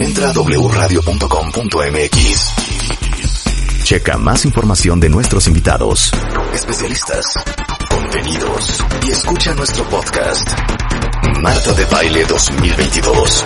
Entra 0.00 0.30
a 0.30 0.32
wradio.com.mx. 0.32 1.04
Checa 3.84 4.16
más 4.16 4.44
información 4.44 4.98
de 5.00 5.08
nuestros 5.10 5.46
invitados, 5.46 6.10
especialistas, 6.54 7.34
contenidos 7.90 8.82
y 9.06 9.10
escucha 9.10 9.54
nuestro 9.54 9.84
podcast. 9.84 10.48
Marta 11.40 11.72
de 11.74 11.84
Baile 11.84 12.24
2022. 12.24 13.44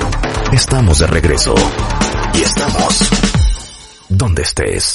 Estamos 0.53 0.99
de 1.01 1.07
regreso. 1.09 1.55
Y 2.35 2.43
estamos 2.43 3.11
donde 4.09 4.43
estés. 4.43 4.95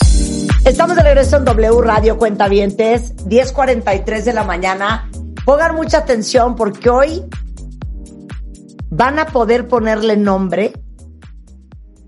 Estamos 0.63 0.95
de 0.95 1.03
regreso 1.03 1.37
en 1.37 1.45
W 1.45 1.81
Radio 1.81 2.17
Cuentavientes, 2.17 3.15
10.43 3.17 4.23
de 4.23 4.33
la 4.33 4.43
mañana. 4.43 5.11
Pongan 5.45 5.75
mucha 5.75 5.97
atención 5.99 6.55
porque 6.55 6.89
hoy 6.89 7.23
van 8.89 9.19
a 9.19 9.25
poder 9.27 9.67
ponerle 9.67 10.15
nombre 10.17 10.73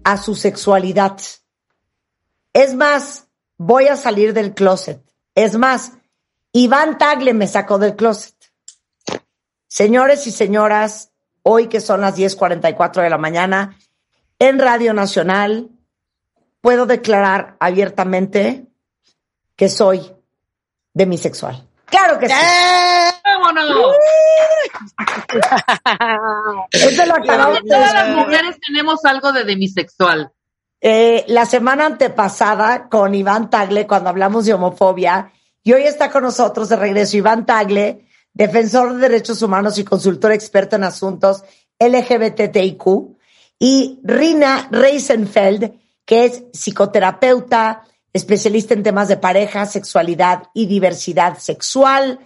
a 0.04 0.18
su 0.18 0.36
sexualidad. 0.36 1.18
Es 2.54 2.76
más, 2.76 3.28
voy 3.58 3.88
a 3.88 3.96
salir 3.96 4.34
del 4.34 4.54
closet. 4.54 5.02
Es 5.36 5.58
más, 5.58 5.94
Iván 6.52 6.98
Tagle 6.98 7.34
me 7.34 7.48
sacó 7.48 7.80
del 7.80 7.96
closet. 7.96 8.36
Señores 9.68 10.28
y 10.28 10.32
señoras, 10.32 11.12
hoy 11.42 11.68
que 11.68 11.82
son 11.82 12.02
las 12.02 12.16
10:44 12.16 13.02
de 13.02 13.10
la 13.10 13.18
mañana, 13.18 13.78
en 14.38 14.60
Radio 14.60 14.94
Nacional, 14.94 15.70
puedo 16.62 16.86
declarar 16.86 17.56
abiertamente 17.60 18.68
que 19.56 19.70
soy 19.70 20.14
demisexual. 20.94 21.68
Claro 21.86 22.20
que 22.20 22.28
sí. 22.28 22.34
¡Vámonos! 23.44 23.96
Eso 26.72 27.06
lo 27.06 27.16
acabamos 27.16 27.64
de 27.64 27.70
Todas 27.70 27.94
las 27.94 28.16
mujeres 28.16 28.58
tenemos 28.66 29.04
algo 29.06 29.32
de 29.34 29.44
demisexual. 29.44 30.32
Eh, 30.80 31.26
la 31.28 31.46
semana 31.46 31.86
antepasada 31.86 32.90
con 32.90 33.16
Iván 33.16 33.50
Tagle 33.50 33.88
cuando 33.88 34.10
hablamos 34.10 34.46
de 34.46 34.54
homofobia 34.54 35.32
y 35.64 35.74
hoy 35.74 35.84
está 35.84 36.12
con 36.12 36.24
nosotros 36.24 36.70
de 36.70 36.76
regreso 36.76 37.18
Iván 37.18 37.46
Tagle, 37.46 38.06
defensor 38.34 38.94
de 38.94 39.08
derechos 39.08 39.42
humanos 39.42 39.78
y 39.78 39.86
consultor 39.86 40.32
experto 40.34 40.76
en 40.76 40.84
asuntos 40.84 41.44
LGBTIQ 41.80 42.84
y 43.60 44.00
Rina 44.04 44.68
Reisenfeld, 44.72 45.72
que 46.06 46.26
es 46.26 46.44
psicoterapeuta, 46.52 47.84
especialista 48.12 48.74
en 48.74 48.84
temas 48.84 49.08
de 49.08 49.18
pareja, 49.18 49.66
sexualidad 49.66 50.44
y 50.54 50.66
diversidad 50.66 51.38
sexual, 51.38 52.20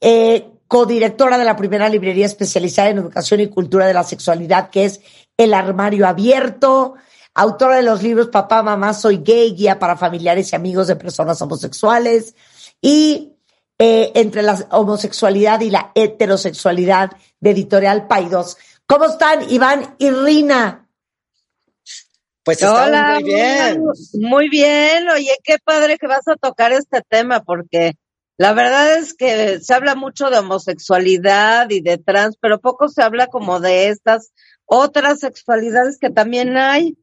eh, 0.00 0.51
codirectora 0.72 1.36
de 1.36 1.44
la 1.44 1.54
primera 1.54 1.86
librería 1.90 2.24
especializada 2.24 2.88
en 2.88 2.96
educación 2.96 3.40
y 3.40 3.48
cultura 3.48 3.86
de 3.86 3.92
la 3.92 4.04
sexualidad, 4.04 4.70
que 4.70 4.86
es 4.86 5.02
El 5.36 5.52
Armario 5.52 6.08
Abierto, 6.08 6.94
autora 7.34 7.76
de 7.76 7.82
los 7.82 8.02
libros 8.02 8.28
Papá, 8.28 8.62
Mamá, 8.62 8.94
Soy 8.94 9.18
Gay, 9.18 9.52
Guía 9.52 9.78
para 9.78 9.98
Familiares 9.98 10.50
y 10.50 10.56
Amigos 10.56 10.86
de 10.86 10.96
Personas 10.96 11.42
Homosexuales, 11.42 12.34
y 12.80 13.34
eh, 13.78 14.12
entre 14.14 14.40
la 14.40 14.66
homosexualidad 14.70 15.60
y 15.60 15.68
la 15.68 15.92
heterosexualidad 15.94 17.10
de 17.38 17.50
Editorial 17.50 18.06
Paidós. 18.06 18.56
¿Cómo 18.86 19.04
están, 19.04 19.52
Iván 19.52 19.96
y 19.98 20.08
Rina? 20.08 20.88
Pues 22.44 22.62
estamos 22.62 22.80
Hola, 22.80 23.20
muy 23.20 23.24
bien. 23.24 23.84
Muy 24.14 24.48
bien, 24.48 25.06
oye, 25.10 25.36
qué 25.44 25.58
padre 25.62 25.98
que 25.98 26.06
vas 26.06 26.26
a 26.28 26.36
tocar 26.36 26.72
este 26.72 27.02
tema, 27.10 27.42
porque 27.42 27.92
la 28.42 28.54
verdad 28.54 28.98
es 28.98 29.14
que 29.14 29.60
se 29.60 29.72
habla 29.72 29.94
mucho 29.94 30.28
de 30.28 30.38
homosexualidad 30.38 31.70
y 31.70 31.80
de 31.80 31.96
trans, 31.96 32.36
pero 32.40 32.60
poco 32.60 32.88
se 32.88 33.00
habla 33.00 33.28
como 33.28 33.60
de 33.60 33.86
estas 33.86 34.32
otras 34.64 35.20
sexualidades 35.20 35.96
que 35.96 36.10
también 36.10 36.56
hay. 36.56 36.98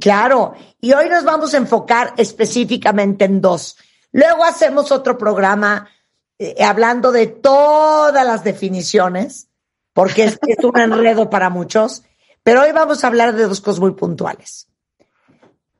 Claro, 0.00 0.54
y 0.80 0.92
hoy 0.92 1.08
nos 1.08 1.22
vamos 1.22 1.54
a 1.54 1.58
enfocar 1.58 2.14
específicamente 2.16 3.24
en 3.24 3.40
dos. 3.40 3.76
Luego 4.10 4.42
hacemos 4.42 4.90
otro 4.90 5.16
programa 5.16 5.88
eh, 6.40 6.56
hablando 6.60 7.12
de 7.12 7.28
todas 7.28 8.26
las 8.26 8.42
definiciones, 8.42 9.46
porque 9.92 10.24
es, 10.24 10.40
es 10.44 10.64
un 10.64 10.76
enredo 10.76 11.30
para 11.30 11.50
muchos, 11.50 12.02
pero 12.42 12.62
hoy 12.62 12.72
vamos 12.72 13.04
a 13.04 13.06
hablar 13.06 13.36
de 13.36 13.44
dos 13.44 13.60
cosas 13.60 13.78
muy 13.78 13.92
puntuales. 13.92 14.66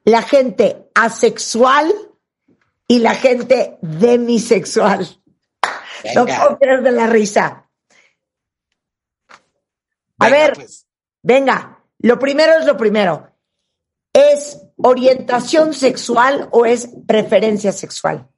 La 0.04 0.22
gente 0.22 0.88
asexual 0.94 1.92
y 2.90 2.98
la 2.98 3.14
gente 3.14 3.78
demisexual. 3.82 5.06
No 6.16 6.26
puedo 6.26 6.58
creer 6.58 6.82
de 6.82 6.90
la 6.90 7.06
risa. 7.06 7.70
A 10.18 10.24
Venga, 10.24 10.36
ver, 10.36 10.52
pues. 10.54 10.88
Venga, 11.22 11.84
lo 12.00 12.18
primero 12.18 12.58
es 12.58 12.66
lo 12.66 12.76
primero. 12.76 13.32
¿Es 14.12 14.60
orientación 14.76 15.72
sexual 15.72 16.48
o 16.50 16.66
es 16.66 16.90
preferencia 17.06 17.70
sexual? 17.70 18.28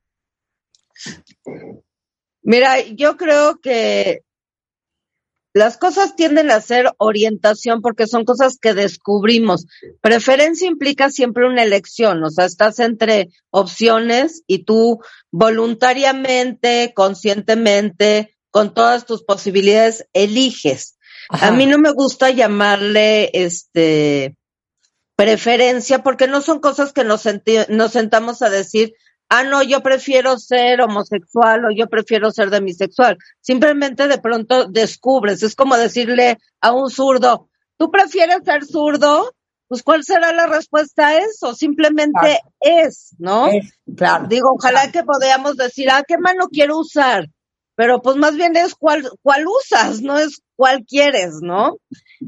Mira, 2.42 2.78
yo 2.80 3.16
creo 3.16 3.58
que 3.58 4.22
las 5.54 5.76
cosas 5.76 6.16
tienden 6.16 6.50
a 6.50 6.60
ser 6.60 6.90
orientación 6.98 7.82
porque 7.82 8.06
son 8.06 8.24
cosas 8.24 8.58
que 8.58 8.74
descubrimos. 8.74 9.66
Preferencia 10.00 10.66
implica 10.66 11.10
siempre 11.10 11.46
una 11.46 11.62
elección, 11.62 12.24
o 12.24 12.30
sea, 12.30 12.46
estás 12.46 12.78
entre 12.78 13.28
opciones 13.50 14.42
y 14.46 14.64
tú 14.64 15.00
voluntariamente, 15.30 16.92
conscientemente, 16.94 18.36
con 18.50 18.74
todas 18.74 19.04
tus 19.04 19.24
posibilidades, 19.24 20.06
eliges. 20.12 20.98
Ajá. 21.28 21.48
A 21.48 21.50
mí 21.52 21.66
no 21.66 21.78
me 21.78 21.92
gusta 21.92 22.30
llamarle 22.30 23.30
este 23.32 24.36
preferencia 25.16 26.02
porque 26.02 26.26
no 26.26 26.40
son 26.40 26.60
cosas 26.60 26.92
que 26.92 27.04
nos, 27.04 27.28
nos 27.68 27.92
sentamos 27.92 28.42
a 28.42 28.50
decir, 28.50 28.94
ah, 29.32 29.44
no, 29.44 29.62
yo 29.62 29.82
prefiero 29.82 30.38
ser 30.38 30.82
homosexual 30.82 31.64
o 31.64 31.70
yo 31.74 31.88
prefiero 31.88 32.30
ser 32.30 32.50
demisexual. 32.50 33.16
Simplemente 33.40 34.06
de 34.06 34.18
pronto 34.18 34.66
descubres, 34.66 35.42
es 35.42 35.54
como 35.54 35.78
decirle 35.78 36.38
a 36.60 36.72
un 36.72 36.90
zurdo, 36.90 37.48
¿tú 37.78 37.90
prefieres 37.90 38.40
ser 38.44 38.66
zurdo? 38.66 39.32
Pues 39.68 39.82
¿cuál 39.82 40.04
será 40.04 40.34
la 40.34 40.46
respuesta 40.46 41.08
a 41.08 41.18
eso? 41.18 41.54
Simplemente 41.54 42.40
es, 42.60 43.16
¿no? 43.18 43.48
Es- 43.48 43.72
claro. 43.96 44.26
Digo, 44.28 44.50
ojalá 44.52 44.92
que 44.92 45.02
podamos 45.02 45.56
decir, 45.56 45.88
ah, 45.90 46.02
¿qué 46.06 46.18
mano 46.18 46.48
quiero 46.52 46.78
usar? 46.78 47.28
Pero 47.74 48.02
pues 48.02 48.16
más 48.16 48.36
bien 48.36 48.54
es 48.54 48.74
cuál, 48.74 49.08
cuál 49.22 49.46
usas, 49.46 50.02
no 50.02 50.18
es 50.18 50.42
cuál 50.56 50.84
quieres, 50.84 51.36
¿no? 51.40 51.78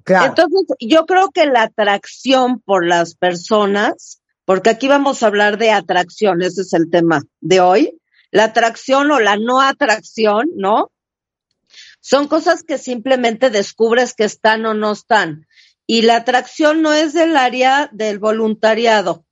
claro. 0.05 0.29
Entonces, 0.29 0.65
yo 0.81 1.05
creo 1.05 1.31
que 1.33 1.45
la 1.45 1.65
atracción 1.65 2.61
por 2.61 2.87
las 2.87 3.15
personas, 3.15 4.23
porque 4.45 4.71
aquí 4.71 4.89
vamos 4.89 5.23
a 5.23 5.27
hablar 5.27 5.59
de 5.59 5.71
atracción, 5.71 6.43
ese 6.43 6.63
es 6.63 6.73
el 6.73 6.91
tema 6.91 7.23
de 7.41 7.61
hoy, 7.61 8.01
la 8.31 8.45
atracción 8.45 9.11
o 9.11 9.21
la 9.21 9.37
no 9.37 9.61
atracción, 9.61 10.49
¿no? 10.57 10.91
Son 12.01 12.29
cosas 12.29 12.63
que 12.63 12.79
simplemente 12.79 13.51
descubres 13.51 14.15
que 14.15 14.25
están 14.25 14.67
o 14.67 14.75
no 14.75 14.93
están. 14.93 15.47
Y 15.87 16.03
la 16.03 16.17
atracción 16.17 16.83
no 16.83 16.93
es 16.93 17.13
del 17.13 17.37
área 17.37 17.89
del 17.93 18.19
voluntariado. 18.19 19.25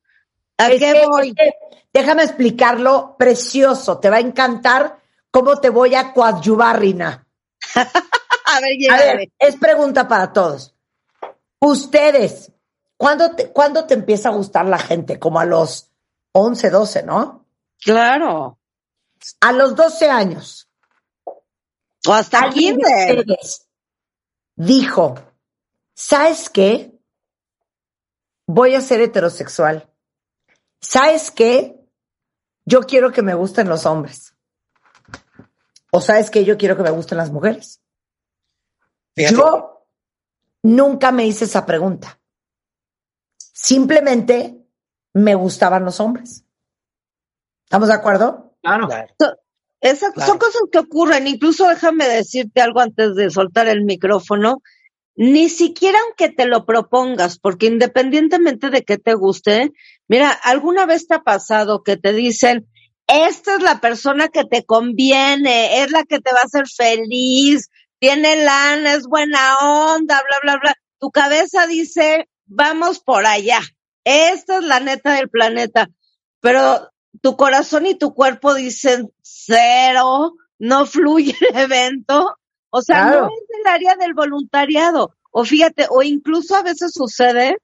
¿A 0.59 0.69
Es 0.71 0.81
qué 0.81 0.93
que- 0.93 1.06
voy? 1.06 1.29
es 1.29 1.34
que 1.34 1.53
déjame 1.93 2.23
explicarlo 2.23 3.17
precioso. 3.19 3.99
Te 3.99 4.09
va 4.11 4.17
a 4.17 4.21
encantar 4.21 4.99
cómo 5.31 5.59
te 5.61 5.71
voy 5.71 5.94
a 5.94 6.12
coadyuvar, 6.12 6.79
Rina. 6.81 7.27
A 8.44 8.61
ver, 8.61 8.93
A 8.93 8.97
ver, 8.99 9.29
es 9.39 9.56
pregunta 9.56 10.06
para 10.06 10.33
todos. 10.33 10.75
Ustedes, 11.59 12.51
¿cuándo 13.02 13.34
te, 13.34 13.50
¿cuándo 13.50 13.84
te 13.84 13.94
empieza 13.94 14.28
a 14.28 14.32
gustar 14.32 14.64
la 14.66 14.78
gente? 14.78 15.18
Como 15.18 15.40
a 15.40 15.44
los 15.44 15.90
11, 16.30 16.70
12, 16.70 17.02
¿no? 17.02 17.44
Claro. 17.80 18.60
A 19.40 19.50
los 19.50 19.74
12 19.74 20.08
años. 20.08 20.68
O 22.06 22.14
hasta 22.14 22.42
alguien 22.42 22.76
de 22.76 22.84
kinder. 22.84 23.18
ustedes 23.18 23.66
dijo, 24.54 25.16
¿sabes 25.94 26.48
qué? 26.48 26.96
Voy 28.46 28.76
a 28.76 28.80
ser 28.80 29.00
heterosexual. 29.00 29.90
¿Sabes 30.81 31.32
qué? 31.32 31.84
Yo 32.64 32.82
quiero 32.82 33.10
que 33.10 33.22
me 33.22 33.34
gusten 33.34 33.69
los 33.69 33.84
hombres. 33.84 34.37
¿O 35.90 36.00
sabes 36.00 36.31
qué? 36.31 36.44
Yo 36.44 36.56
quiero 36.56 36.76
que 36.76 36.84
me 36.84 36.90
gusten 36.90 37.19
las 37.19 37.32
mujeres. 37.32 37.81
Fíjate, 39.16 39.34
Yo 39.34 39.88
nunca 40.62 41.10
me 41.10 41.26
hice 41.26 41.46
esa 41.46 41.66
pregunta. 41.66 42.20
Simplemente 43.52 44.56
me 45.14 45.34
gustaban 45.34 45.84
los 45.84 46.00
hombres. 46.00 46.44
¿Estamos 47.64 47.88
de 47.88 47.94
acuerdo? 47.94 48.56
Claro. 48.62 48.88
claro. 48.88 49.14
Esas 49.81 50.12
Claro. 50.12 50.31
son 50.31 50.38
cosas 50.38 50.62
que 50.70 50.78
ocurren. 50.78 51.26
Incluso 51.26 51.69
déjame 51.69 52.06
decirte 52.08 52.60
algo 52.60 52.81
antes 52.81 53.14
de 53.14 53.31
soltar 53.31 53.69
el 53.69 53.84
micrófono. 53.84 54.62
Ni 55.14 55.49
siquiera 55.50 55.99
aunque 56.06 56.31
te 56.31 56.46
lo 56.46 56.64
propongas, 56.64 57.38
porque 57.38 57.66
independientemente 57.66 58.70
de 58.70 58.82
que 58.82 58.96
te 58.96 59.12
guste, 59.14 59.72
mira, 60.08 60.31
¿alguna 60.31 60.87
vez 60.87 61.06
te 61.06 61.14
ha 61.16 61.22
pasado 61.22 61.82
que 61.82 61.98
te 61.98 62.14
dicen, 62.14 62.66
esta 63.06 63.56
es 63.56 63.62
la 63.62 63.81
persona 63.81 64.28
que 64.28 64.44
te 64.44 64.64
conviene, 64.64 65.82
es 65.82 65.90
la 65.90 66.05
que 66.05 66.20
te 66.20 66.32
va 66.32 66.40
a 66.40 66.44
hacer 66.44 66.66
feliz, 66.66 67.69
tiene 67.98 68.43
lana, 68.43 68.94
es 68.94 69.05
buena 69.06 69.58
onda, 69.58 70.22
bla, 70.26 70.38
bla, 70.43 70.60
bla? 70.62 70.75
Tu 70.98 71.10
cabeza 71.10 71.66
dice, 71.66 72.28
vamos 72.47 73.00
por 73.00 73.27
allá. 73.27 73.61
Esta 74.05 74.59
es 74.59 74.65
la 74.65 74.81
neta 74.81 75.15
del 75.15 75.29
planeta. 75.29 75.89
Pero 76.41 76.91
tu 77.21 77.37
corazón 77.37 77.87
y 77.87 77.94
tu 77.94 78.15
cuerpo 78.15 78.55
dicen 78.55 79.12
cero, 79.23 80.35
no 80.59 80.87
fluye 80.87 81.37
el 81.50 81.56
evento. 81.56 82.37
O 82.71 82.83
sea, 82.83 83.06
no 83.06 83.27
es 83.27 83.49
del 83.49 83.73
área 83.73 83.97
del 83.97 84.15
voluntariado. 84.15 85.15
O 85.31 85.44
fíjate, 85.44 85.87
o 85.91 86.03
incluso 86.03 86.56
a 86.56 86.62
veces 86.62 86.93
sucede 86.93 87.59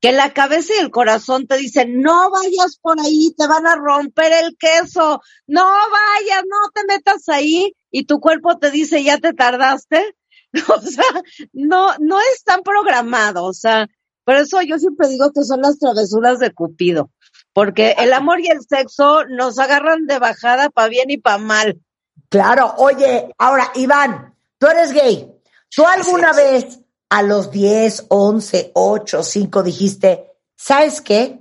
que 0.00 0.12
la 0.12 0.32
cabeza 0.32 0.72
y 0.76 0.82
el 0.82 0.90
corazón 0.90 1.46
te 1.46 1.56
dicen, 1.56 2.00
no 2.00 2.30
vayas 2.30 2.78
por 2.80 3.00
ahí, 3.00 3.34
te 3.36 3.46
van 3.48 3.66
a 3.66 3.74
romper 3.74 4.32
el 4.44 4.56
queso, 4.56 5.20
no 5.46 5.64
vayas, 5.64 6.44
no 6.48 6.70
te 6.72 6.84
metas 6.86 7.28
ahí, 7.28 7.74
y 7.90 8.04
tu 8.04 8.20
cuerpo 8.20 8.58
te 8.58 8.70
dice, 8.70 9.02
ya 9.02 9.18
te 9.18 9.32
tardaste. 9.32 10.14
O 10.74 10.80
sea, 10.80 11.04
no, 11.52 11.94
no 11.98 12.18
están 12.34 12.62
programados, 12.62 13.44
o 13.44 13.52
sea, 13.52 13.86
por 14.28 14.36
eso 14.36 14.60
yo 14.60 14.78
siempre 14.78 15.08
digo 15.08 15.32
que 15.32 15.42
son 15.42 15.62
las 15.62 15.78
travesuras 15.78 16.38
de 16.38 16.52
Cupido, 16.52 17.10
porque 17.54 17.94
el 17.96 18.12
amor 18.12 18.40
y 18.40 18.48
el 18.48 18.60
sexo 18.60 19.24
nos 19.24 19.58
agarran 19.58 20.04
de 20.04 20.18
bajada 20.18 20.68
para 20.68 20.88
bien 20.88 21.10
y 21.10 21.16
para 21.16 21.38
mal. 21.38 21.80
Claro, 22.28 22.74
oye, 22.76 23.32
ahora, 23.38 23.72
Iván, 23.74 24.34
tú 24.58 24.66
eres 24.66 24.92
gay. 24.92 25.34
¿Tú 25.74 25.86
alguna 25.86 26.34
vez 26.34 26.78
a 27.08 27.22
los 27.22 27.50
10, 27.50 28.04
11, 28.10 28.72
8, 28.74 29.22
5 29.22 29.62
dijiste, 29.62 30.30
¿sabes 30.54 31.00
qué? 31.00 31.40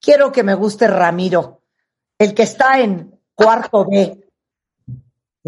Quiero 0.00 0.32
que 0.32 0.42
me 0.42 0.56
guste 0.56 0.88
Ramiro, 0.88 1.62
el 2.18 2.34
que 2.34 2.42
está 2.42 2.80
en 2.80 3.16
cuarto 3.36 3.86
B. 3.88 4.27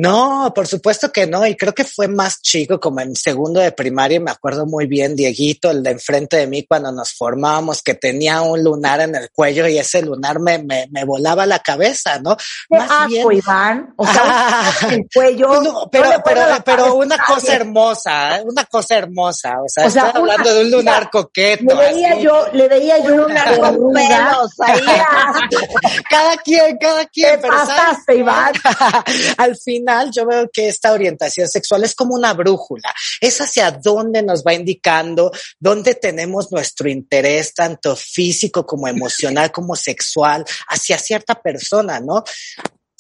No, 0.01 0.51
por 0.55 0.67
supuesto 0.67 1.13
que 1.13 1.27
no, 1.27 1.47
y 1.47 1.55
creo 1.57 1.75
que 1.75 1.85
fue 1.85 2.09
más 2.09 2.41
chico, 2.41 2.81
como 2.81 3.01
en 3.01 3.15
segundo 3.15 3.61
de 3.61 3.71
primaria, 3.71 4.19
me 4.19 4.31
acuerdo 4.31 4.65
muy 4.65 4.87
bien, 4.87 5.15
Dieguito, 5.15 5.71
el 5.71 5.83
de 5.83 5.91
enfrente 5.91 6.39
de 6.39 6.47
mí 6.47 6.65
cuando 6.65 6.91
nos 6.91 7.13
formábamos, 7.13 7.83
que 7.83 7.93
tenía 7.93 8.41
un 8.41 8.65
lunar 8.65 9.01
en 9.01 9.15
el 9.15 9.31
cuello 9.31 9.69
y 9.69 9.77
ese 9.77 10.01
lunar 10.01 10.41
me, 10.41 10.57
me, 10.57 10.89
me 10.91 11.05
volaba 11.05 11.45
la 11.45 11.59
cabeza, 11.59 12.19
¿no? 12.19 12.35
Qué 12.71 12.79
asco, 12.79 13.31
Iván, 13.31 13.93
o 13.97 14.07
sea, 14.07 14.73
el 14.91 15.07
cuello. 15.15 15.89
pero, 15.93 16.11
pero, 16.25 16.43
pero 16.65 16.95
una 16.95 17.19
cosa 17.19 17.57
hermosa, 17.57 18.39
¿eh? 18.39 18.43
una 18.47 18.65
cosa 18.65 18.97
hermosa, 18.97 19.61
o 19.61 19.69
sea, 19.69 19.85
o 19.85 19.91
sea 19.91 20.07
estoy 20.07 20.23
hablando 20.23 20.55
de 20.55 20.65
un 20.65 20.71
lunar 20.71 21.11
coqueto. 21.11 21.63
Le 21.63 21.75
veía 21.75 22.19
yo, 22.19 22.47
le 22.55 22.69
veía 22.69 22.99
yo 23.05 23.17
un 23.17 23.21
lunar 23.21 23.59
con 23.59 23.93
pelos 23.93 24.61
ahí. 24.61 24.81
cada 26.09 26.39
quien, 26.39 26.79
cada 26.79 27.05
quien. 27.05 27.39
¿Qué 27.39 27.47
pasaste, 27.47 28.17
Iván? 28.17 28.55
Al 29.37 29.57
final 29.57 29.90
yo 30.15 30.27
veo 30.27 30.49
que 30.53 30.69
esta 30.69 30.93
orientación 30.93 31.49
sexual 31.49 31.85
es 31.85 31.95
como 31.95 32.15
una 32.15 32.33
brújula, 32.35 32.95
es 33.21 33.41
hacia 33.41 33.71
dónde 33.71 34.23
nos 34.23 34.45
va 34.45 34.55
indicando, 34.55 35.31
dónde 35.59 35.95
tenemos 35.95 36.51
nuestro 36.53 36.89
interés, 36.89 37.55
tanto 37.55 37.97
físico 37.97 38.67
como 38.67 38.89
emocional, 38.89 39.51
como 39.51 39.77
sexual, 39.77 40.45
hacia 40.69 40.99
cierta 40.99 41.41
persona, 41.41 42.01
¿no? 42.01 42.25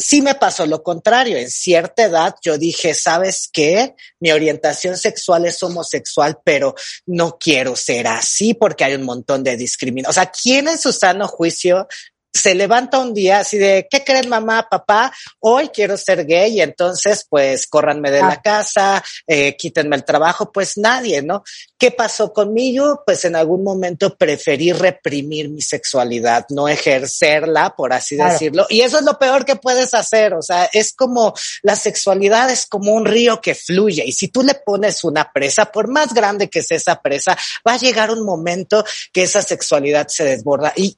sí 0.00 0.22
me 0.22 0.34
pasó 0.34 0.66
lo 0.66 0.82
contrario. 0.82 1.36
En 1.36 1.50
cierta 1.50 2.04
edad 2.04 2.34
yo 2.42 2.58
dije, 2.58 2.94
¿sabes 2.94 3.48
qué? 3.52 3.94
Mi 4.18 4.32
orientación 4.32 4.96
sexual 4.96 5.44
es 5.44 5.62
homosexual, 5.62 6.38
pero 6.42 6.74
no 7.06 7.38
quiero 7.38 7.76
ser 7.76 8.06
así 8.06 8.54
porque 8.54 8.84
hay 8.84 8.94
un 8.94 9.04
montón 9.04 9.44
de 9.44 9.56
discriminación. 9.56 10.10
O 10.10 10.14
sea, 10.14 10.30
¿quién 10.30 10.68
en 10.68 10.78
su 10.78 10.92
sano 10.92 11.28
juicio 11.28 11.86
se 12.32 12.54
levanta 12.54 12.98
un 12.98 13.12
día 13.12 13.40
así 13.40 13.58
de, 13.58 13.86
¿qué 13.90 14.04
creen 14.04 14.28
mamá, 14.28 14.68
papá? 14.70 15.12
Hoy 15.40 15.68
quiero 15.68 15.96
ser 15.96 16.24
gay 16.26 16.58
y 16.58 16.60
entonces 16.60 17.26
pues 17.28 17.66
córranme 17.66 18.10
de 18.10 18.20
la 18.20 18.32
ah. 18.32 18.42
casa, 18.42 19.04
eh, 19.26 19.56
quítenme 19.56 19.96
el 19.96 20.04
trabajo, 20.04 20.52
pues 20.52 20.78
nadie, 20.78 21.22
¿no? 21.22 21.42
¿Qué 21.76 21.90
pasó 21.90 22.32
conmigo? 22.32 23.02
Pues 23.04 23.24
en 23.24 23.36
algún 23.36 23.64
momento 23.64 24.16
preferí 24.16 24.72
reprimir 24.72 25.48
mi 25.48 25.60
sexualidad, 25.60 26.46
no 26.50 26.68
ejercerla, 26.68 27.74
por 27.76 27.92
así 27.92 28.16
decirlo. 28.16 28.66
Y 28.68 28.82
eso 28.82 28.98
es 28.98 29.04
lo 29.04 29.18
peor 29.18 29.44
que 29.44 29.56
puedes 29.56 29.94
hacer, 29.94 30.34
o 30.34 30.42
sea, 30.42 30.68
es 30.72 30.92
como 30.92 31.34
la 31.62 31.74
sexualidad 31.74 32.50
es 32.50 32.66
como 32.66 32.92
un 32.92 33.06
río 33.06 33.40
que 33.40 33.54
fluye 33.54 34.04
y 34.04 34.12
si 34.12 34.28
tú 34.28 34.42
le 34.42 34.54
pones 34.54 35.04
una 35.04 35.32
presa, 35.32 35.72
por 35.72 35.88
más 35.88 36.14
grande 36.14 36.48
que 36.48 36.62
sea 36.62 36.76
esa 36.76 37.00
presa, 37.00 37.36
va 37.66 37.74
a 37.74 37.78
llegar 37.78 38.10
un 38.10 38.24
momento 38.24 38.84
que 39.12 39.22
esa 39.22 39.42
sexualidad 39.42 40.08
se 40.08 40.24
desborda 40.24 40.72
y 40.76 40.96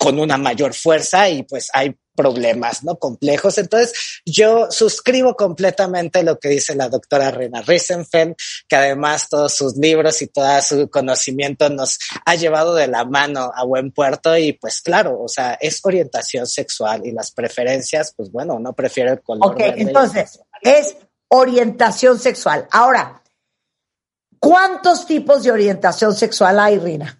con 0.00 0.18
una 0.18 0.38
mayor 0.38 0.72
fuerza 0.72 1.28
y 1.28 1.42
pues 1.42 1.68
hay 1.74 1.94
problemas, 2.16 2.82
¿no? 2.84 2.98
Complejos. 2.98 3.58
Entonces, 3.58 4.22
yo 4.24 4.70
suscribo 4.70 5.36
completamente 5.36 6.22
lo 6.22 6.38
que 6.38 6.48
dice 6.48 6.74
la 6.74 6.88
doctora 6.88 7.30
Rena 7.30 7.60
Risenfeld, 7.60 8.34
que 8.66 8.76
además 8.76 9.28
todos 9.28 9.52
sus 9.52 9.76
libros 9.76 10.22
y 10.22 10.28
todo 10.28 10.48
su 10.62 10.88
conocimiento 10.88 11.68
nos 11.68 11.98
ha 12.24 12.34
llevado 12.34 12.74
de 12.74 12.88
la 12.88 13.04
mano 13.04 13.52
a 13.54 13.62
buen 13.64 13.92
puerto 13.92 14.34
y 14.38 14.54
pues 14.54 14.80
claro, 14.80 15.20
o 15.20 15.28
sea, 15.28 15.58
es 15.60 15.80
orientación 15.84 16.46
sexual 16.46 17.02
y 17.04 17.12
las 17.12 17.30
preferencias, 17.30 18.14
pues 18.16 18.32
bueno, 18.32 18.58
no 18.58 18.72
prefiero 18.72 19.12
el 19.12 19.20
color. 19.20 19.52
Ok, 19.52 19.60
entonces, 19.76 20.40
es 20.62 20.96
orientación 21.28 22.18
sexual. 22.18 22.66
Ahora, 22.70 23.22
¿cuántos 24.38 25.04
tipos 25.04 25.42
de 25.42 25.52
orientación 25.52 26.14
sexual 26.14 26.58
hay, 26.58 26.78
Rina? 26.78 27.19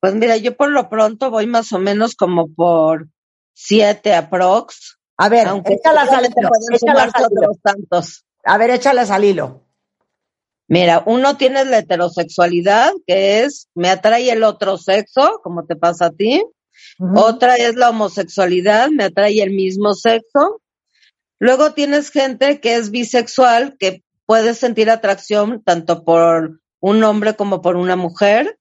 Pues 0.00 0.14
mira, 0.14 0.36
yo 0.36 0.56
por 0.56 0.70
lo 0.70 0.88
pronto 0.88 1.30
voy 1.30 1.46
más 1.46 1.72
o 1.72 1.78
menos 1.78 2.14
como 2.14 2.48
por 2.52 3.08
siete 3.52 4.14
aprox. 4.14 4.98
A 5.16 5.28
ver, 5.28 5.46
échalas 5.66 6.08
al 6.10 6.24
hilo. 6.24 7.52
tantos. 7.62 8.24
A 8.44 8.56
ver, 8.56 8.70
échalas 8.70 9.10
al 9.10 9.24
hilo. 9.24 9.66
Mira, 10.66 11.02
uno 11.04 11.36
tiene 11.36 11.64
la 11.64 11.78
heterosexualidad, 11.78 12.92
que 13.04 13.42
es 13.42 13.68
me 13.74 13.90
atrae 13.90 14.30
el 14.30 14.44
otro 14.44 14.78
sexo, 14.78 15.40
como 15.42 15.66
te 15.66 15.76
pasa 15.76 16.06
a 16.06 16.10
ti. 16.12 16.42
Otra 17.16 17.56
es 17.56 17.74
la 17.74 17.90
homosexualidad, 17.90 18.88
me 18.88 19.04
atrae 19.04 19.42
el 19.42 19.50
mismo 19.50 19.94
sexo. 19.94 20.62
Luego 21.40 21.72
tienes 21.72 22.10
gente 22.10 22.60
que 22.60 22.76
es 22.76 22.90
bisexual, 22.90 23.76
que 23.78 24.04
puede 24.26 24.54
sentir 24.54 24.90
atracción 24.90 25.60
tanto 25.64 26.04
por 26.04 26.60
un 26.78 27.02
hombre 27.02 27.34
como 27.34 27.62
por 27.62 27.74
una 27.74 27.96
mujer. 27.96 28.59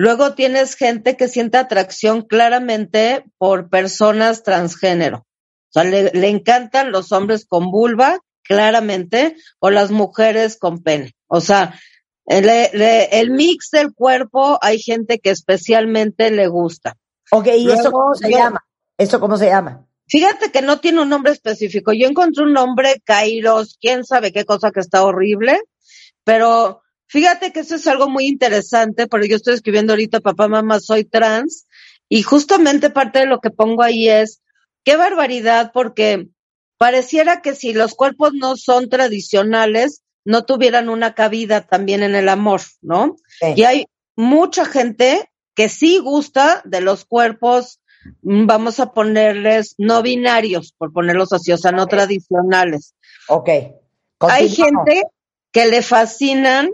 Luego 0.00 0.34
tienes 0.34 0.76
gente 0.76 1.16
que 1.16 1.26
siente 1.26 1.58
atracción 1.58 2.22
claramente 2.22 3.24
por 3.36 3.68
personas 3.68 4.44
transgénero. 4.44 5.26
O 5.70 5.72
sea, 5.72 5.82
le, 5.82 6.28
encantan 6.28 6.92
los 6.92 7.10
hombres 7.10 7.44
con 7.44 7.72
vulva, 7.72 8.20
claramente, 8.44 9.34
o 9.58 9.70
las 9.70 9.90
mujeres 9.90 10.56
con 10.56 10.84
pene. 10.84 11.16
O 11.26 11.40
sea, 11.40 11.74
el, 12.26 12.48
el 12.48 13.30
mix 13.32 13.70
del 13.72 13.92
cuerpo 13.92 14.60
hay 14.62 14.78
gente 14.78 15.18
que 15.18 15.30
especialmente 15.30 16.30
le 16.30 16.46
gusta. 16.46 16.96
Ok, 17.32 17.48
¿y 17.56 17.68
eso 17.68 17.90
cómo 17.90 18.14
se 18.14 18.30
llama? 18.30 18.64
¿Eso 18.96 19.18
cómo 19.18 19.36
se 19.36 19.46
llama? 19.46 19.84
Fíjate 20.06 20.52
que 20.52 20.62
no 20.62 20.78
tiene 20.78 21.02
un 21.02 21.08
nombre 21.08 21.32
específico. 21.32 21.92
Yo 21.92 22.06
encontré 22.06 22.44
un 22.44 22.52
nombre, 22.52 23.02
Kairos, 23.04 23.76
quién 23.80 24.04
sabe 24.04 24.30
qué 24.30 24.44
cosa 24.44 24.70
que 24.70 24.78
está 24.78 25.02
horrible, 25.02 25.60
pero 26.22 26.82
Fíjate 27.08 27.52
que 27.52 27.60
eso 27.60 27.74
es 27.74 27.86
algo 27.86 28.08
muy 28.08 28.26
interesante, 28.26 29.06
porque 29.06 29.28
yo 29.28 29.36
estoy 29.36 29.54
escribiendo 29.54 29.92
ahorita 29.92 30.20
Papá, 30.20 30.48
Mamá, 30.48 30.78
soy 30.80 31.04
trans, 31.04 31.66
y 32.08 32.22
justamente 32.22 32.90
parte 32.90 33.20
de 33.20 33.26
lo 33.26 33.40
que 33.40 33.50
pongo 33.50 33.82
ahí 33.82 34.08
es, 34.08 34.42
qué 34.84 34.96
barbaridad, 34.96 35.70
porque 35.72 36.28
pareciera 36.76 37.42
que 37.42 37.54
si 37.54 37.72
los 37.72 37.94
cuerpos 37.94 38.32
no 38.34 38.56
son 38.56 38.88
tradicionales, 38.88 40.02
no 40.24 40.44
tuvieran 40.44 40.88
una 40.88 41.14
cabida 41.14 41.66
también 41.66 42.02
en 42.02 42.14
el 42.14 42.28
amor, 42.28 42.60
¿no? 42.82 43.16
Y 43.56 43.62
hay 43.62 43.86
mucha 44.14 44.66
gente 44.66 45.30
que 45.54 45.68
sí 45.68 45.98
gusta 45.98 46.62
de 46.64 46.80
los 46.80 47.04
cuerpos, 47.04 47.80
mm, 48.22 48.46
vamos 48.46 48.80
a 48.80 48.92
ponerles 48.92 49.74
no 49.78 50.02
binarios, 50.02 50.72
por 50.76 50.92
ponerlos 50.92 51.32
así, 51.32 51.52
o 51.52 51.58
sea, 51.58 51.72
no 51.72 51.86
tradicionales. 51.86 52.94
Ok. 53.28 53.48
Hay 54.20 54.48
gente 54.50 55.04
que 55.52 55.66
le 55.66 55.82
fascinan 55.82 56.68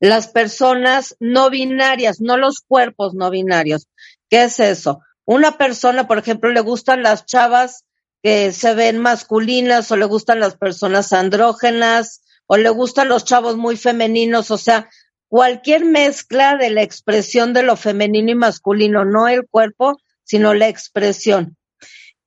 las 0.00 0.28
personas 0.28 1.16
no 1.20 1.50
binarias, 1.50 2.20
no 2.20 2.36
los 2.36 2.60
cuerpos 2.60 3.14
no 3.14 3.30
binarios. 3.30 3.88
¿Qué 4.30 4.44
es 4.44 4.60
eso? 4.60 5.00
Una 5.24 5.58
persona, 5.58 6.06
por 6.06 6.18
ejemplo, 6.18 6.50
le 6.50 6.60
gustan 6.60 7.02
las 7.02 7.26
chavas 7.26 7.84
que 8.22 8.52
se 8.52 8.74
ven 8.74 8.98
masculinas 8.98 9.90
o 9.90 9.96
le 9.96 10.06
gustan 10.06 10.40
las 10.40 10.56
personas 10.56 11.12
andrógenas 11.12 12.22
o 12.46 12.56
le 12.56 12.70
gustan 12.70 13.08
los 13.08 13.24
chavos 13.24 13.56
muy 13.56 13.76
femeninos, 13.76 14.50
o 14.50 14.56
sea, 14.56 14.88
cualquier 15.28 15.84
mezcla 15.84 16.56
de 16.56 16.70
la 16.70 16.82
expresión 16.82 17.52
de 17.52 17.62
lo 17.62 17.76
femenino 17.76 18.30
y 18.30 18.34
masculino, 18.34 19.04
no 19.04 19.28
el 19.28 19.46
cuerpo, 19.46 19.98
sino 20.24 20.54
la 20.54 20.68
expresión. 20.68 21.57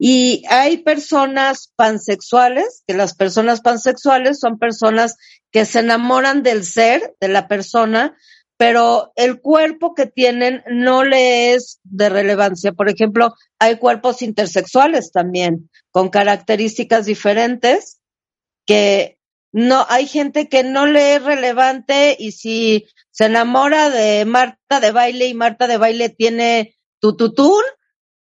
Y 0.03 0.41
hay 0.49 0.77
personas 0.77 1.71
pansexuales, 1.75 2.83
que 2.87 2.95
las 2.95 3.13
personas 3.13 3.61
pansexuales 3.61 4.39
son 4.39 4.57
personas 4.57 5.15
que 5.51 5.63
se 5.63 5.81
enamoran 5.81 6.41
del 6.41 6.65
ser, 6.65 7.13
de 7.21 7.27
la 7.27 7.47
persona, 7.47 8.17
pero 8.57 9.11
el 9.15 9.41
cuerpo 9.41 9.93
que 9.93 10.07
tienen 10.07 10.63
no 10.71 11.03
le 11.03 11.53
es 11.53 11.79
de 11.83 12.09
relevancia. 12.09 12.71
Por 12.71 12.89
ejemplo, 12.89 13.35
hay 13.59 13.77
cuerpos 13.77 14.23
intersexuales 14.23 15.11
también, 15.11 15.69
con 15.91 16.09
características 16.09 17.05
diferentes, 17.05 18.01
que 18.65 19.19
no, 19.51 19.85
hay 19.87 20.07
gente 20.07 20.49
que 20.49 20.63
no 20.63 20.87
le 20.87 21.17
es 21.17 21.23
relevante 21.23 22.15
y 22.17 22.31
si 22.31 22.87
se 23.11 23.25
enamora 23.25 23.91
de 23.91 24.25
Marta 24.25 24.79
de 24.79 24.91
baile 24.91 25.27
y 25.27 25.35
Marta 25.35 25.67
de 25.67 25.77
baile 25.77 26.09
tiene 26.09 26.75
tututún, 26.99 27.61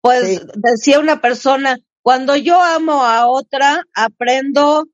pues 0.01 0.41
Sí. 0.41 0.41
decía 0.57 1.01
una 1.01 1.21
persona, 1.21 1.79
cuando 2.03 2.37
yo 2.37 2.63
amo 2.63 3.05
a 3.05 3.27
otra, 3.29 3.83
aprendo 3.95 4.87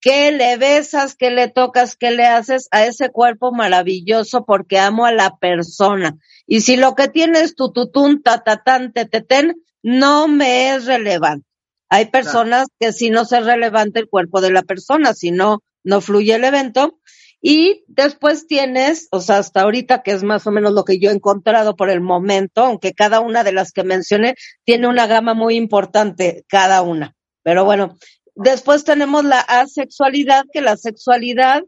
qué 0.00 0.32
le 0.32 0.56
besas, 0.56 1.16
qué 1.16 1.30
le 1.30 1.48
tocas, 1.48 1.96
qué 1.96 2.10
le 2.10 2.26
haces 2.26 2.68
a 2.70 2.84
ese 2.84 3.10
cuerpo 3.10 3.52
maravilloso 3.52 4.44
porque 4.44 4.78
amo 4.78 5.06
a 5.06 5.12
la 5.12 5.36
persona. 5.38 6.16
Y 6.46 6.60
si 6.62 6.76
lo 6.76 6.94
que 6.94 7.08
tiene 7.08 7.40
es 7.40 7.54
tututún, 7.54 8.22
tatatán, 8.22 8.92
tetetén, 8.92 9.54
no 9.82 10.28
me 10.28 10.74
es 10.74 10.86
relevante. 10.86 11.46
Hay 11.90 12.06
personas 12.06 12.68
que 12.78 12.92
si 12.92 13.10
no 13.10 13.24
se 13.24 13.40
relevante 13.40 14.00
el 14.00 14.08
cuerpo 14.08 14.40
de 14.40 14.50
la 14.50 14.62
persona, 14.62 15.14
si 15.14 15.30
no, 15.30 15.62
no 15.84 16.00
fluye 16.00 16.34
el 16.34 16.44
evento. 16.44 16.98
Y 17.40 17.84
después 17.86 18.46
tienes, 18.46 19.08
o 19.12 19.20
sea, 19.20 19.38
hasta 19.38 19.62
ahorita, 19.62 20.02
que 20.02 20.10
es 20.10 20.24
más 20.24 20.46
o 20.46 20.50
menos 20.50 20.72
lo 20.72 20.84
que 20.84 20.98
yo 20.98 21.10
he 21.10 21.14
encontrado 21.14 21.76
por 21.76 21.88
el 21.88 22.00
momento, 22.00 22.64
aunque 22.64 22.94
cada 22.94 23.20
una 23.20 23.44
de 23.44 23.52
las 23.52 23.72
que 23.72 23.84
mencioné 23.84 24.34
tiene 24.64 24.88
una 24.88 25.06
gama 25.06 25.34
muy 25.34 25.54
importante, 25.54 26.44
cada 26.48 26.82
una. 26.82 27.14
Pero 27.44 27.64
bueno, 27.64 27.96
después 28.34 28.84
tenemos 28.84 29.24
la 29.24 29.40
asexualidad, 29.40 30.44
que 30.52 30.60
la 30.60 30.76
sexualidad 30.76 31.62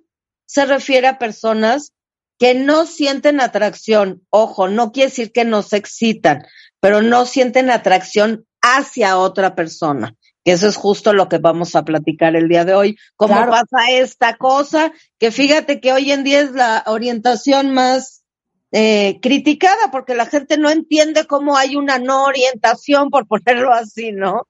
se 0.46 0.66
refiere 0.66 1.06
a 1.06 1.18
personas 1.18 1.92
que 2.38 2.54
no 2.54 2.86
sienten 2.86 3.40
atracción. 3.40 4.26
Ojo, 4.30 4.66
no 4.66 4.90
quiere 4.90 5.10
decir 5.10 5.30
que 5.30 5.44
no 5.44 5.62
se 5.62 5.76
excitan, 5.76 6.44
pero 6.80 7.02
no 7.02 7.26
sienten 7.26 7.70
atracción 7.70 8.46
hacia 8.60 9.18
otra 9.18 9.54
persona. 9.54 10.16
Que 10.50 10.54
eso 10.54 10.66
es 10.66 10.74
justo 10.74 11.12
lo 11.12 11.28
que 11.28 11.38
vamos 11.38 11.76
a 11.76 11.84
platicar 11.84 12.34
el 12.34 12.48
día 12.48 12.64
de 12.64 12.74
hoy. 12.74 12.98
¿Cómo 13.14 13.34
Claro. 13.34 13.52
pasa 13.52 13.88
esta 13.92 14.36
cosa? 14.36 14.90
Que 15.20 15.30
fíjate 15.30 15.80
que 15.80 15.92
hoy 15.92 16.10
en 16.10 16.24
día 16.24 16.40
es 16.40 16.50
la 16.50 16.82
orientación 16.88 17.72
más 17.72 18.24
eh, 18.72 19.20
criticada 19.22 19.92
porque 19.92 20.16
la 20.16 20.26
gente 20.26 20.58
no 20.58 20.68
entiende 20.68 21.28
cómo 21.28 21.56
hay 21.56 21.76
una 21.76 22.00
no 22.00 22.24
orientación, 22.24 23.10
por 23.10 23.28
ponerlo 23.28 23.72
así, 23.72 24.10
¿no? 24.10 24.48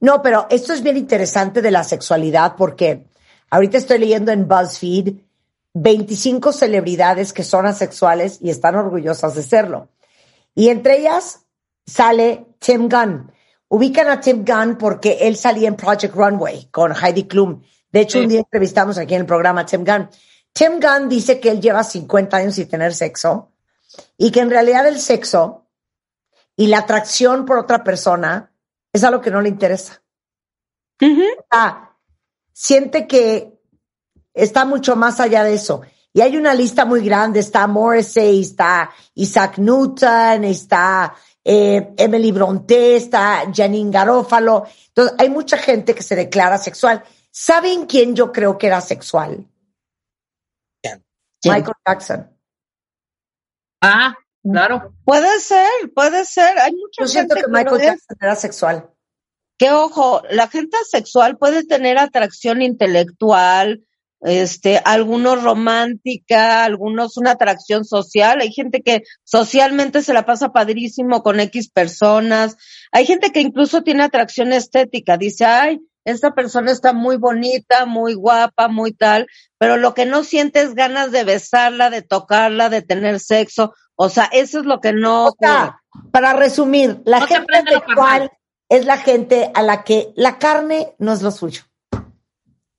No, 0.00 0.20
pero 0.20 0.48
esto 0.50 0.72
es 0.72 0.82
bien 0.82 0.96
interesante 0.96 1.62
de 1.62 1.70
la 1.70 1.84
sexualidad 1.84 2.56
porque 2.56 3.06
ahorita 3.48 3.78
estoy 3.78 3.98
leyendo 3.98 4.32
en 4.32 4.48
BuzzFeed 4.48 5.14
25 5.74 6.52
celebridades 6.52 7.32
que 7.32 7.44
son 7.44 7.66
asexuales 7.66 8.38
y 8.42 8.50
están 8.50 8.74
orgullosas 8.74 9.36
de 9.36 9.44
serlo. 9.44 9.90
Y 10.56 10.70
entre 10.70 10.98
ellas 10.98 11.44
sale 11.86 12.46
Tim 12.58 12.88
Gunn. 12.88 13.30
Ubican 13.68 14.08
a 14.08 14.20
Tim 14.20 14.44
Gunn 14.44 14.76
porque 14.78 15.18
él 15.22 15.36
salía 15.36 15.68
en 15.68 15.76
Project 15.76 16.14
Runway 16.14 16.66
con 16.70 16.92
Heidi 16.94 17.24
Klum. 17.24 17.62
De 17.90 18.00
hecho, 18.00 18.18
Sí. 18.18 18.24
un 18.24 18.28
día 18.30 18.40
entrevistamos 18.40 18.98
aquí 18.98 19.14
en 19.14 19.22
el 19.22 19.26
programa 19.26 19.62
a 19.62 19.66
Tim 19.66 19.84
Gunn. 19.84 20.08
Tim 20.52 20.80
Gunn 20.80 21.08
dice 21.08 21.40
que 21.40 21.50
él 21.50 21.60
lleva 21.60 21.82
50 21.84 22.36
años 22.36 22.54
sin 22.54 22.68
tener 22.68 22.94
sexo 22.94 23.52
y 24.16 24.30
que 24.30 24.40
en 24.40 24.50
realidad 24.50 24.86
el 24.86 25.00
sexo 25.00 25.66
y 26.56 26.68
la 26.68 26.78
atracción 26.78 27.44
por 27.44 27.58
otra 27.58 27.84
persona 27.84 28.52
es 28.92 29.04
algo 29.04 29.20
que 29.20 29.30
no 29.30 29.42
le 29.42 29.48
interesa. 29.48 30.02
Ah, 31.50 31.96
siente 32.52 33.06
que 33.06 33.60
está 34.32 34.64
mucho 34.64 34.96
más 34.96 35.20
allá 35.20 35.44
de 35.44 35.54
eso. 35.54 35.82
Y 36.12 36.22
hay 36.22 36.36
una 36.38 36.54
lista 36.54 36.86
muy 36.86 37.02
grande, 37.04 37.40
está 37.40 37.66
Morrissey, 37.66 38.40
está 38.40 38.90
Isaac 39.14 39.58
Newton, 39.58 40.44
está 40.44 41.14
eh, 41.48 41.94
Emily 41.96 42.32
Bronte, 42.32 42.96
está 42.96 43.44
Janine 43.54 43.92
Garófalo. 43.92 44.66
Entonces, 44.88 45.14
hay 45.16 45.30
mucha 45.30 45.56
gente 45.56 45.94
que 45.94 46.02
se 46.02 46.16
declara 46.16 46.58
sexual. 46.58 47.04
¿Saben 47.30 47.86
quién 47.86 48.16
yo 48.16 48.32
creo 48.32 48.58
que 48.58 48.66
era 48.66 48.80
sexual? 48.80 49.46
¿Quién? 50.82 51.04
Michael 51.44 51.76
Jackson. 51.86 52.36
Ah, 53.80 54.16
claro. 54.42 54.92
Puede 55.04 55.38
ser, 55.38 55.70
puede 55.94 56.24
ser. 56.24 56.58
Hay 56.58 56.72
mucha 56.72 57.02
Yo 57.02 57.06
siento 57.06 57.36
gente 57.36 57.46
que 57.46 57.52
lo 57.52 57.58
Michael 57.58 57.80
es. 57.80 57.86
Jackson 57.86 58.16
era 58.20 58.34
sexual. 58.34 58.90
que 59.56 59.70
ojo, 59.70 60.22
la 60.30 60.48
gente 60.48 60.76
asexual 60.78 61.38
puede 61.38 61.64
tener 61.64 61.96
atracción 61.96 62.60
intelectual, 62.60 63.85
este, 64.22 64.80
algunos 64.84 65.42
romántica, 65.42 66.64
algunos 66.64 67.16
una 67.16 67.32
atracción 67.32 67.84
social. 67.84 68.40
Hay 68.40 68.52
gente 68.52 68.82
que 68.82 69.02
socialmente 69.24 70.02
se 70.02 70.12
la 70.12 70.26
pasa 70.26 70.52
padrísimo 70.52 71.22
con 71.22 71.40
X 71.40 71.70
personas. 71.70 72.56
Hay 72.92 73.06
gente 73.06 73.30
que 73.30 73.40
incluso 73.40 73.82
tiene 73.82 74.02
atracción 74.02 74.52
estética. 74.52 75.16
Dice, 75.16 75.44
ay, 75.44 75.80
esta 76.04 76.34
persona 76.34 76.70
está 76.70 76.92
muy 76.92 77.16
bonita, 77.16 77.84
muy 77.84 78.14
guapa, 78.14 78.68
muy 78.68 78.92
tal, 78.92 79.26
pero 79.58 79.76
lo 79.76 79.92
que 79.92 80.06
no 80.06 80.22
siente 80.22 80.60
es 80.60 80.74
ganas 80.74 81.10
de 81.10 81.24
besarla, 81.24 81.90
de 81.90 82.02
tocarla, 82.02 82.68
de 82.68 82.82
tener 82.82 83.18
sexo. 83.18 83.74
O 83.96 84.08
sea, 84.08 84.24
eso 84.32 84.60
es 84.60 84.66
lo 84.66 84.80
que 84.80 84.92
no 84.92 85.26
O 85.26 85.36
sea, 85.38 85.82
para 86.12 86.32
resumir, 86.32 87.00
la 87.04 87.20
No 87.20 87.26
gente 87.26 87.62
sexual 87.68 88.30
es 88.68 88.86
la 88.86 88.98
gente 88.98 89.50
a 89.54 89.62
la 89.62 89.82
que 89.82 90.12
la 90.14 90.38
carne 90.38 90.94
no 90.98 91.12
es 91.12 91.22
lo 91.22 91.32
suyo. 91.32 91.62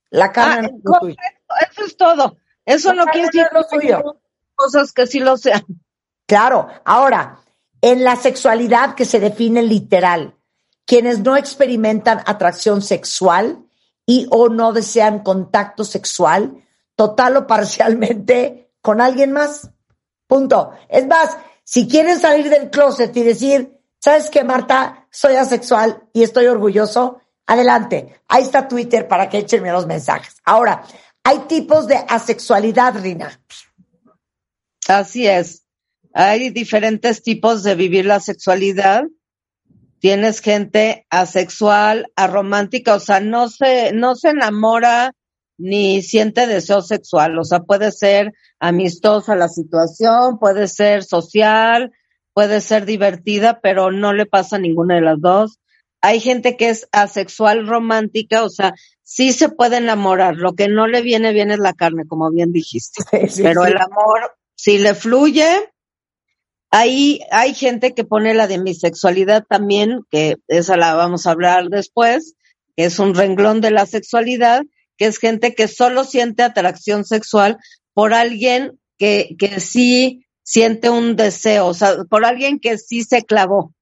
La 0.10 0.32
carne 0.32 0.68
Ah, 0.68 0.72
no 0.72 0.78
es 0.78 0.84
correcto, 0.84 1.54
eso 1.72 1.86
es 1.86 1.98
todo. 1.98 2.38
Eso 2.66 2.94
no 2.94 3.06
quiere 3.06 3.30
carne 3.30 3.42
decir 3.42 3.48
no 3.54 3.80
que 3.80 4.20
cosas 4.56 4.92
que 4.92 5.08
sí 5.08 5.20
lo 5.20 5.38
sean. 5.38 5.64
Claro. 6.26 6.68
Ahora, 6.84 7.40
en 7.82 8.04
la 8.04 8.16
sexualidad 8.16 8.96
que 8.96 9.06
se 9.06 9.20
define 9.20 9.62
literal, 9.64 10.36
quienes 10.86 11.20
no 11.20 11.38
experimentan 11.38 12.22
atracción 12.26 12.82
sexual 12.82 13.66
y 14.06 14.28
o 14.32 14.50
no 14.50 14.74
desean 14.74 15.20
contacto 15.20 15.84
sexual, 15.84 16.66
total 16.96 17.38
o 17.38 17.48
parcialmente, 17.48 18.72
con 18.82 19.02
alguien 19.02 19.32
más. 19.32 19.70
Punto. 20.28 20.72
Es 20.90 21.06
más, 21.08 21.38
si 21.64 21.88
quieren 21.88 22.20
salir 22.20 22.50
del 22.50 22.70
closet 22.70 23.16
y 23.16 23.24
decir, 23.24 23.80
¿sabes 24.00 24.30
qué, 24.30 24.44
Marta? 24.44 25.08
Soy 25.12 25.36
asexual 25.36 26.04
y 26.14 26.24
estoy 26.24 26.48
orgulloso. 26.48 27.22
Adelante. 27.48 28.22
Ahí 28.28 28.44
está 28.44 28.68
Twitter 28.68 29.08
para 29.08 29.30
que 29.30 29.40
échenme 29.40 29.72
los 29.72 29.88
mensajes. 29.88 30.36
Ahora, 30.44 30.84
hay 31.24 31.40
tipos 31.48 31.88
de 31.88 31.96
asexualidad, 31.96 33.02
Rina. 33.02 33.40
Así 34.88 35.26
es. 35.28 35.64
Hay 36.14 36.50
diferentes 36.50 37.24
tipos 37.24 37.64
de 37.64 37.76
vivir 37.76 38.06
la 38.06 38.20
sexualidad. 38.20 39.04
Tienes 40.00 40.42
gente 40.42 41.06
asexual, 41.10 42.12
aromántica, 42.16 42.96
o 42.96 43.00
sea, 43.00 43.20
no 43.20 43.50
se, 43.50 43.94
no 43.94 44.16
se 44.16 44.30
enamora 44.30 45.14
ni 45.58 46.02
siente 46.02 46.48
deseo 46.48 46.82
sexual. 46.82 47.38
O 47.40 47.44
sea, 47.44 47.62
puede 47.62 47.92
ser 47.92 48.34
amistosa 48.60 49.36
la 49.36 49.50
situación, 49.50 50.38
puede 50.38 50.68
ser 50.68 51.04
social, 51.04 51.92
puede 52.34 52.62
ser 52.62 52.86
divertida, 52.86 53.60
pero 53.62 53.92
no 53.92 54.14
le 54.14 54.26
pasa 54.26 54.60
ninguna 54.60 54.96
de 54.96 55.02
las 55.02 55.20
dos. 55.20 55.60
Hay 56.02 56.20
gente 56.20 56.58
que 56.58 56.70
es 56.70 56.88
asexual 56.92 57.68
romántica, 57.68 58.44
o 58.44 58.50
sea, 58.50 58.74
sí 59.04 59.34
se 59.34 59.50
puede 59.50 59.78
enamorar. 59.78 60.36
Lo 60.36 60.54
que 60.54 60.68
no 60.68 60.88
le 60.88 61.02
viene 61.02 61.34
bien 61.34 61.52
es 61.52 61.60
la 61.60 61.74
carne, 61.74 62.06
como 62.08 62.30
bien 62.32 62.52
dijiste. 62.52 63.04
Sí, 63.12 63.30
sí, 63.30 63.44
pero 63.44 63.64
sí. 63.64 63.72
el 63.72 63.78
amor, 63.78 64.38
si 64.56 64.78
le 64.78 64.94
fluye, 64.94 65.72
ahí 66.72 67.22
hay 67.32 67.54
gente 67.54 67.94
que 67.94 68.04
pone 68.04 68.34
la 68.34 68.48
de 68.48 68.60
mi 68.60 68.74
sexualidad 68.74 69.46
también, 69.48 70.02
que 70.12 70.36
esa 70.48 70.78
la 70.78 70.94
vamos 70.94 71.26
a 71.26 71.32
hablar 71.32 71.70
después, 71.70 72.36
que 72.76 72.86
es 72.86 73.00
un 73.00 73.16
renglón 73.16 73.62
de 73.62 73.72
la 73.72 73.86
sexualidad, 73.86 74.64
que 74.98 75.06
es 75.06 75.18
gente 75.18 75.56
que 75.56 75.68
solo 75.68 76.04
siente 76.04 76.44
atracción 76.44 77.06
sexual 77.06 77.58
por 77.94 78.14
alguien 78.14 78.80
que, 78.98 79.36
que 79.38 79.60
sí 79.60 80.26
siente 80.44 80.90
un 80.90 81.16
deseo, 81.16 81.68
o 81.68 81.74
sea, 81.74 82.04
por 82.10 82.26
alguien 82.26 82.60
que 82.60 82.78
sí 82.78 83.04
se 83.04 83.24
clavó. 83.24 83.74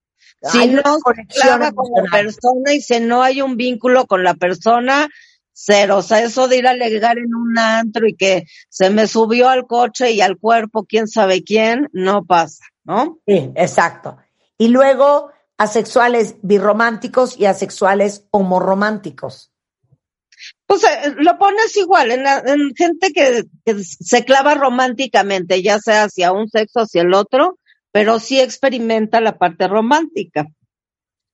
Si 0.52 0.58
Hay 0.58 0.70
una 0.74 0.82
no 0.86 0.96
se 0.98 1.02
conexión 1.02 1.42
clava 1.48 1.72
con 1.72 1.86
la 1.96 2.12
persona 2.12 2.74
y 2.74 2.82
si 2.82 3.00
no 3.00 3.24
hay 3.24 3.42
un 3.42 3.58
vínculo 3.58 4.06
con 4.06 4.24
la 4.24 4.34
persona, 4.36 5.08
cero. 5.54 5.98
O 5.98 6.02
sea, 6.02 6.22
eso 6.22 6.48
de 6.48 6.58
ir 6.58 6.68
a 6.68 6.72
alegar 6.72 7.18
en 7.18 7.34
un 7.34 7.58
antro 7.58 8.08
y 8.08 8.16
que 8.16 8.46
se 8.70 8.90
me 8.90 9.08
subió 9.08 9.50
al 9.50 9.66
coche 9.66 10.12
y 10.12 10.22
al 10.22 10.38
cuerpo 10.38 10.86
quién 10.86 11.08
sabe 11.08 11.44
quién, 11.44 11.90
no 11.94 12.26
pasa, 12.26 12.64
¿no? 12.84 13.20
Sí, 13.28 13.52
exacto. 13.56 14.18
Y 14.58 14.68
luego 14.68 15.32
asexuales 15.58 16.36
birrománticos 16.42 17.38
y 17.40 17.46
asexuales 17.46 18.26
homorrománticos. 18.32 19.52
Pues 20.68 20.84
eh, 20.84 21.14
lo 21.18 21.38
pones 21.38 21.76
igual 21.78 22.12
en, 22.12 22.24
la- 22.24 22.44
en 22.46 22.74
gente 22.76 23.12
que, 23.14 23.44
que 23.66 23.84
se 23.84 24.26
clava 24.26 24.56
románticamente, 24.56 25.62
ya 25.62 25.80
sea 25.80 26.04
hacia 26.06 26.32
un 26.34 26.50
sexo 26.50 26.82
hacia 26.82 27.04
el 27.04 27.14
otro, 27.14 27.58
pero 27.96 28.20
sí 28.20 28.42
experimenta 28.42 29.22
la 29.22 29.38
parte 29.38 29.70
romántica. 29.70 30.48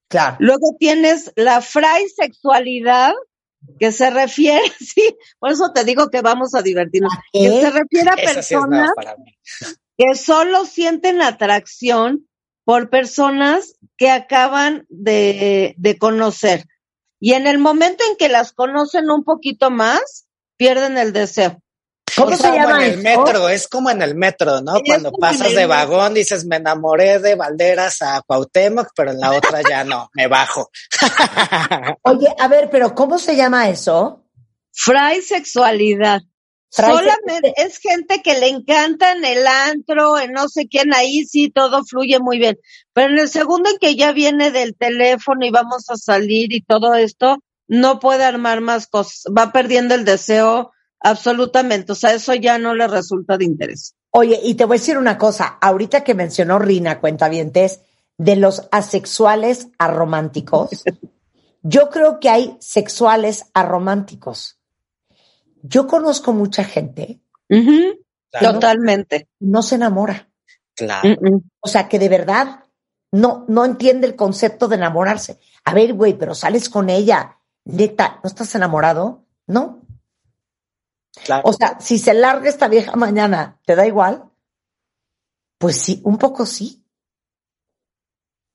Claro. 0.08 0.38
Luego 0.39 0.75
tienes 0.77 1.32
la 1.36 1.60
fraisexualidad, 1.60 3.13
que 3.80 3.91
se 3.91 4.12
refiere, 4.12 4.62
sí, 4.80 5.18
por 5.39 5.51
eso 5.51 5.72
te 5.74 5.84
digo 5.86 6.12
que 6.12 6.22
vamos 6.22 6.53
a 6.53 6.62
divertirnos, 6.62 7.12
que 7.34 7.50
se 7.50 7.72
refiere 7.72 8.12
a 8.12 8.13
Esa 8.13 8.34
personas 8.34 8.91
que 9.98 10.13
solo 10.13 10.65
sienten 10.65 11.24
atracción 11.24 12.27
por 12.63 12.91
personas 12.91 13.74
que 13.98 14.12
acaban 14.12 14.86
de, 14.88 15.74
de 15.77 15.98
conocer. 15.98 16.65
Y 17.20 17.34
en 17.34 17.48
el 17.48 17.58
momento 17.58 18.03
en 18.08 18.18
que 18.18 18.30
las 18.30 18.53
conocen 18.53 19.10
un 19.10 19.24
poquito 19.24 19.72
más, 19.72 20.27
pierden 20.58 21.00
el 21.00 21.12
deseo. 21.12 21.61
¿Cómo 22.24 22.36
O 22.36 22.38
sea, 22.38 22.51
se 22.51 22.58
como 22.60 22.70
llama 22.70 22.86
en 22.86 22.92
el 22.94 23.00
eso? 23.00 23.24
metro, 23.24 23.50
es 23.50 23.68
como 23.68 23.90
en 23.90 24.01
el 24.01 24.16
metro, 24.16 24.62
¿no? 24.62 24.75
Es 24.75 24.84
Cuando 24.86 25.12
pasas 25.12 25.54
de 25.54 25.66
vagón 25.66 26.13
dices, 26.13 26.46
me 26.46 26.58
enamoré 26.58 27.20
de 27.20 27.36
Valderas 27.36 28.01
a 28.01 28.22
Cuauhtémoc, 28.22 28.90
pero 28.96 29.12
en 29.12 29.20
la 29.20 29.32
otra 29.32 29.62
ya 29.68 29.84
no, 29.84 30.10
me 30.13 30.28
bajo. 30.28 30.70
Oye, 32.04 32.28
a 32.38 32.48
ver, 32.48 32.70
pero 32.70 32.94
¿cómo 32.94 33.18
se 33.18 33.36
llama 33.36 33.70
eso? 33.70 34.25
Fray 34.72 35.22
sexualidad. 35.22 36.22
Fray 36.74 36.92
Solamente 36.92 37.54
es 37.58 37.80
gente 37.80 38.22
que 38.22 38.40
le 38.40 38.48
encanta 38.48 39.12
en 39.12 39.25
el 39.25 39.46
antro, 39.46 40.18
en 40.18 40.32
no 40.32 40.48
sé 40.48 40.68
quién, 40.68 40.94
ahí 40.94 41.25
sí 41.25 41.50
todo 41.50 41.84
fluye 41.84 42.20
muy 42.20 42.38
bien. 42.38 42.58
Pero 42.94 43.13
en 43.13 43.20
el 43.20 43.30
segundo 43.30 43.70
en 43.70 43.78
que 43.78 43.96
ya 43.96 44.13
viene 44.13 44.51
del 44.51 44.75
teléfono 44.75 45.46
y 45.46 45.51
vamos 45.51 45.90
a 45.90 45.98
salir 45.98 46.54
y 46.54 46.62
todo 46.62 46.96
esto, 46.96 47.40
no 47.68 48.00
puede 48.00 48.24
armar 48.24 48.62
más 48.62 48.88
cosas. 48.88 49.24
Va 49.38 49.51
perdiendo 49.51 49.96
el 49.96 50.06
deseo 50.06 50.72
absolutamente. 51.01 51.91
O 51.91 51.96
sea, 51.96 52.13
eso 52.13 52.34
ya 52.34 52.58
no 52.58 52.74
le 52.74 52.88
resulta 52.88 53.38
de 53.38 53.46
interés. 53.46 53.96
Oye, 54.12 54.39
y 54.43 54.55
te 54.55 54.65
voy 54.65 54.77
a 54.77 54.79
decir 54.79 54.98
una 54.98 55.17
cosa. 55.17 55.58
Ahorita 55.62 56.03
que 56.03 56.13
mencionó 56.13 56.60
Rina, 56.60 57.00
cuentavientes, 57.00 57.81
de 58.17 58.36
los 58.36 58.67
asexuales 58.72 59.70
arománticos, 59.77 60.70
yo 61.63 61.89
creo 61.89 62.20
que 62.20 62.29
hay 62.29 62.58
sexuales 62.60 63.46
arománticos. 63.53 64.60
Yo 65.63 65.88
conozco 65.88 66.34
mucha 66.34 66.63
gente 66.63 67.22
Claro, 68.31 68.53
Totalmente. 68.53 69.20
que 69.20 69.27
no 69.41 69.62
se 69.62 69.75
enamora. 69.75 70.29
claro. 70.75 71.17
O 71.60 71.67
sea, 71.67 71.89
que 71.89 72.00
de 72.00 72.10
verdad 72.10 72.63
no, 73.12 73.46
no 73.50 73.65
entiende 73.65 74.08
el 74.08 74.15
concepto 74.15 74.67
de 74.67 74.77
enamorarse. 74.77 75.38
A 75.65 75.74
ver, 75.74 75.93
güey, 75.93 76.17
pero 76.17 76.34
sales 76.34 76.70
con 76.70 76.89
ella. 76.89 77.38
Neta, 77.65 78.20
¿no 78.24 78.27
estás 78.27 78.55
enamorado? 78.55 79.25
No. 79.48 79.81
Claro. 81.24 81.44
O 81.46 81.53
sea, 81.53 81.80
si 81.80 81.98
se 81.98 82.13
larga 82.13 82.50
esta 82.50 82.68
vieja 82.68 82.96
mañana, 82.96 83.60
¿te 83.65 83.75
da 83.75 83.86
igual? 83.86 84.30
Pues 85.58 85.77
sí, 85.77 86.01
un 86.03 86.18
poco 86.18 86.46
sí. 86.46 86.84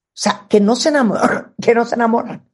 O 0.09 0.19
sea, 0.19 0.47
que 0.49 0.61
no 0.61 0.77
se 0.77 0.89
enamoran, 0.89 1.55
que 1.63 1.75
no 1.75 1.85
se 1.85 1.95
enamoran. 1.95 2.51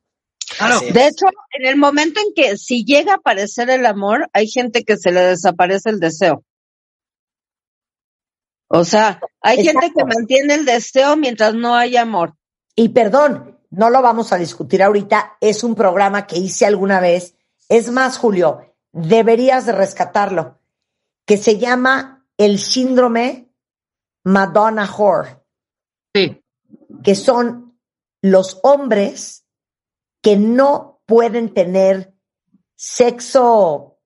Claro. 0.59 0.81
De 0.81 1.07
hecho, 1.07 1.27
en 1.53 1.67
el 1.67 1.77
momento 1.77 2.21
en 2.21 2.35
que 2.35 2.59
si 2.59 2.85
llega 2.85 3.13
a 3.13 3.17
aparecer 3.17 3.71
el 3.71 3.87
amor, 3.87 4.29
hay 4.33 4.49
gente 4.49 4.85
que 4.85 4.97
se 4.97 5.13
le 5.13 5.21
desaparece 5.21 5.91
el 5.91 6.01
deseo. 6.01 6.45
O 8.69 8.85
sea, 8.85 9.21
hay 9.41 9.63
gente 9.65 9.93
que 9.95 10.05
mantiene 10.05 10.55
el 10.55 10.65
deseo 10.65 11.17
mientras 11.17 11.55
no 11.55 11.75
hay 11.75 11.97
amor. 11.97 12.35
Y 12.75 12.89
perdón, 12.91 13.59
no 13.71 13.91
lo 13.91 14.03
vamos 14.03 14.33
a 14.33 14.39
discutir 14.39 14.83
ahorita, 14.83 15.37
es 15.41 15.63
un 15.63 15.75
programa 15.75 16.27
que 16.27 16.39
hice 16.39 16.67
alguna 16.67 17.01
vez. 17.01 17.35
Es 17.69 17.91
más, 17.91 18.19
Julio, 18.19 18.72
deberías 18.93 19.67
de 19.67 19.73
rescatarlo, 19.73 20.61
que 21.27 21.37
se 21.37 21.59
llama 21.59 22.27
el 22.37 22.59
síndrome 22.59 23.51
Madonna 24.25 24.89
Whore. 24.91 25.39
Sí. 26.15 26.45
que 27.03 27.15
son 27.15 27.79
los 28.21 28.61
hombres 28.63 29.47
que 30.21 30.37
no 30.37 31.01
pueden 31.07 31.55
tener 31.55 32.15
sexo 32.77 33.99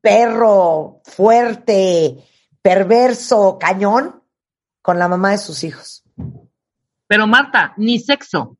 perro, 0.00 1.00
fuerte, 1.04 2.24
perverso, 2.62 3.58
cañón 3.58 4.22
con 4.82 4.98
la 4.98 5.08
mamá 5.08 5.32
de 5.32 5.38
sus 5.38 5.64
hijos. 5.64 6.04
Pero 7.08 7.26
Marta, 7.26 7.74
ni 7.76 7.98
sexo. 7.98 8.55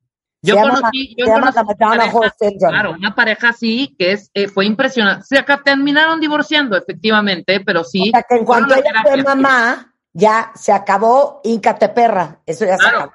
Se 0.47 0.53
Yo 0.53 0.57
llama- 0.57 0.75
conocí, 0.81 1.15
yo 1.19 1.25
se 1.27 1.31
llama 1.33 1.53
conocí 1.53 1.57
la 1.57 1.63
una 1.63 1.75
Madonna 1.79 1.97
pareja- 1.99 2.17
Whore 2.17 2.33
Syndrome. 2.39 2.73
claro, 2.73 2.91
una 2.93 3.15
pareja 3.15 3.49
así 3.51 3.97
que 3.99 4.13
es, 4.13 4.31
eh, 4.35 4.49
fue 4.49 4.67
impresionante. 4.67 5.25
Se 5.25 5.39
acá 5.39 5.61
terminaron 5.65 6.21
divorciando, 6.21 6.77
efectivamente, 6.77 7.61
pero 7.65 7.85
sí. 7.85 8.09
O 8.09 8.11
sea, 8.13 8.23
que 8.23 8.37
en 8.37 8.45
cuanto 8.45 8.75
ella 8.75 8.93
fue 9.03 9.23
mamá, 9.23 9.93
ya 10.13 10.53
se 10.55 10.73
acabó, 10.73 11.41
íncate 11.45 11.89
perra. 11.91 12.41
Eso 12.47 12.65
ya 12.65 12.77
se 12.79 12.87
acabó. 12.87 13.13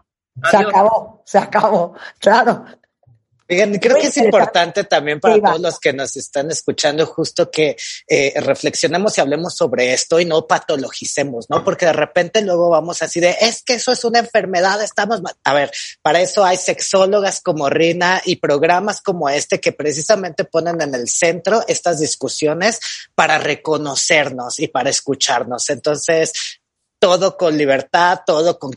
Se 0.50 0.58
Adiós. 0.58 0.70
acabó, 0.72 1.22
se 1.26 1.38
acabó. 1.40 1.94
Claro. 2.20 2.66
Oigan, 3.52 3.74
creo 3.80 3.96
Muy 3.96 4.02
que 4.04 4.08
es 4.08 4.16
importante 4.16 4.86
también 4.86 5.20
para 5.20 5.36
Sí, 5.36 5.42
todos 5.42 5.60
los 5.60 5.78
que 5.78 5.92
nos 5.92 6.16
están 6.16 6.50
escuchando, 6.52 7.06
justo 7.06 7.52
que 7.52 7.76
eh, 8.08 8.34
reflexionemos 8.38 9.18
y 9.18 9.22
hablemos 9.22 9.58
sobre 9.58 9.92
esto 9.92 10.22
y 10.22 10.26
no 10.26 10.48
patologicemos, 10.48 11.50
¿no? 11.50 11.62
Porque 11.62 11.86
de 11.86 11.92
repente 11.92 12.42
luego 12.44 12.70
vamos 12.70 13.02
así 13.02 13.20
de, 13.20 13.36
es 13.42 13.62
que 13.62 13.74
eso 13.74 13.92
es 13.92 14.06
una 14.06 14.20
enfermedad, 14.20 14.82
estamos 14.82 15.22
mal. 15.22 15.36
A 15.44 15.54
ver, 15.54 15.70
para 16.02 16.22
eso 16.22 16.46
hay 16.46 16.56
sexólogas 16.56 17.42
como 17.42 17.70
Rina 17.70 18.22
y 18.24 18.38
programas 18.38 19.02
como 19.02 19.28
este 19.28 19.60
que 19.60 19.74
precisamente 19.74 20.46
ponen 20.46 20.80
en 20.82 20.96
el 20.96 21.10
centro 21.10 21.62
estas 21.68 22.00
discusiones 22.00 22.80
para 23.16 23.38
reconocernos 23.38 24.60
y 24.60 24.70
para 24.70 24.90
escucharnos. 24.90 25.70
Entonces, 25.70 26.61
todo 27.02 27.36
con 27.36 27.58
libertad, 27.58 28.20
todo 28.28 28.60
con 28.60 28.72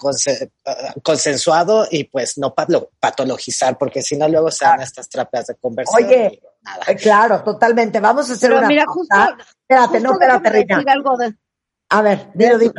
ah, 0.65 0.95
consensuado 1.03 1.87
y 1.91 2.05
pues 2.05 2.39
no 2.39 2.55
patologizar, 2.99 3.77
porque 3.77 4.01
si 4.01 4.17
no 4.17 4.27
luego 4.29 4.51
se 4.51 4.65
dan 4.65 4.81
estas 4.81 5.11
terapias 5.11 5.49
de 5.49 5.57
conversión. 5.57 6.03
Oye, 6.03 6.41
nada. 6.63 6.83
Eh, 6.89 6.97
Claro, 6.97 7.43
totalmente. 7.45 8.01
Vamos 8.01 8.31
a 8.31 8.33
hacer 8.33 8.49
Pero 8.49 8.59
una. 8.61 8.69
mira, 8.69 8.85
justo, 8.87 9.15
Espérate, 9.61 10.01
no, 10.01 10.13
espérate, 10.13 10.51
decir 10.51 10.89
algo 10.89 11.19
de- 11.19 11.35
A 11.91 12.01
ver, 12.01 12.31
dilo, 12.35 12.59
dilo. 12.59 12.73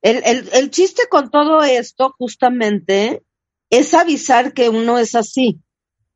El, 0.00 0.22
el, 0.24 0.48
el 0.54 0.70
chiste 0.70 1.02
con 1.10 1.30
todo 1.30 1.62
esto, 1.62 2.14
justamente, 2.18 3.22
es 3.68 3.92
avisar 3.92 4.54
que 4.54 4.70
uno 4.70 4.98
es 4.98 5.14
así. 5.14 5.60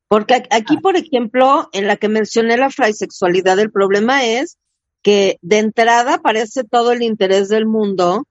Porque 0.07 0.47
aquí, 0.49 0.77
por 0.77 0.95
ejemplo, 0.97 1.69
en 1.73 1.85
la 1.85 1.95
que 1.97 2.09
mencioné 2.09 2.57
la 2.57 2.71
fraisexualidad, 2.71 3.59
el 3.59 3.71
problema 3.71 4.25
es 4.25 4.57
que 5.03 5.37
de 5.41 5.59
entrada 5.59 6.17
parece 6.17 6.63
todo 6.63 6.91
el 6.91 7.03
interés 7.03 7.49
del 7.49 7.65
mundo, 7.67 8.25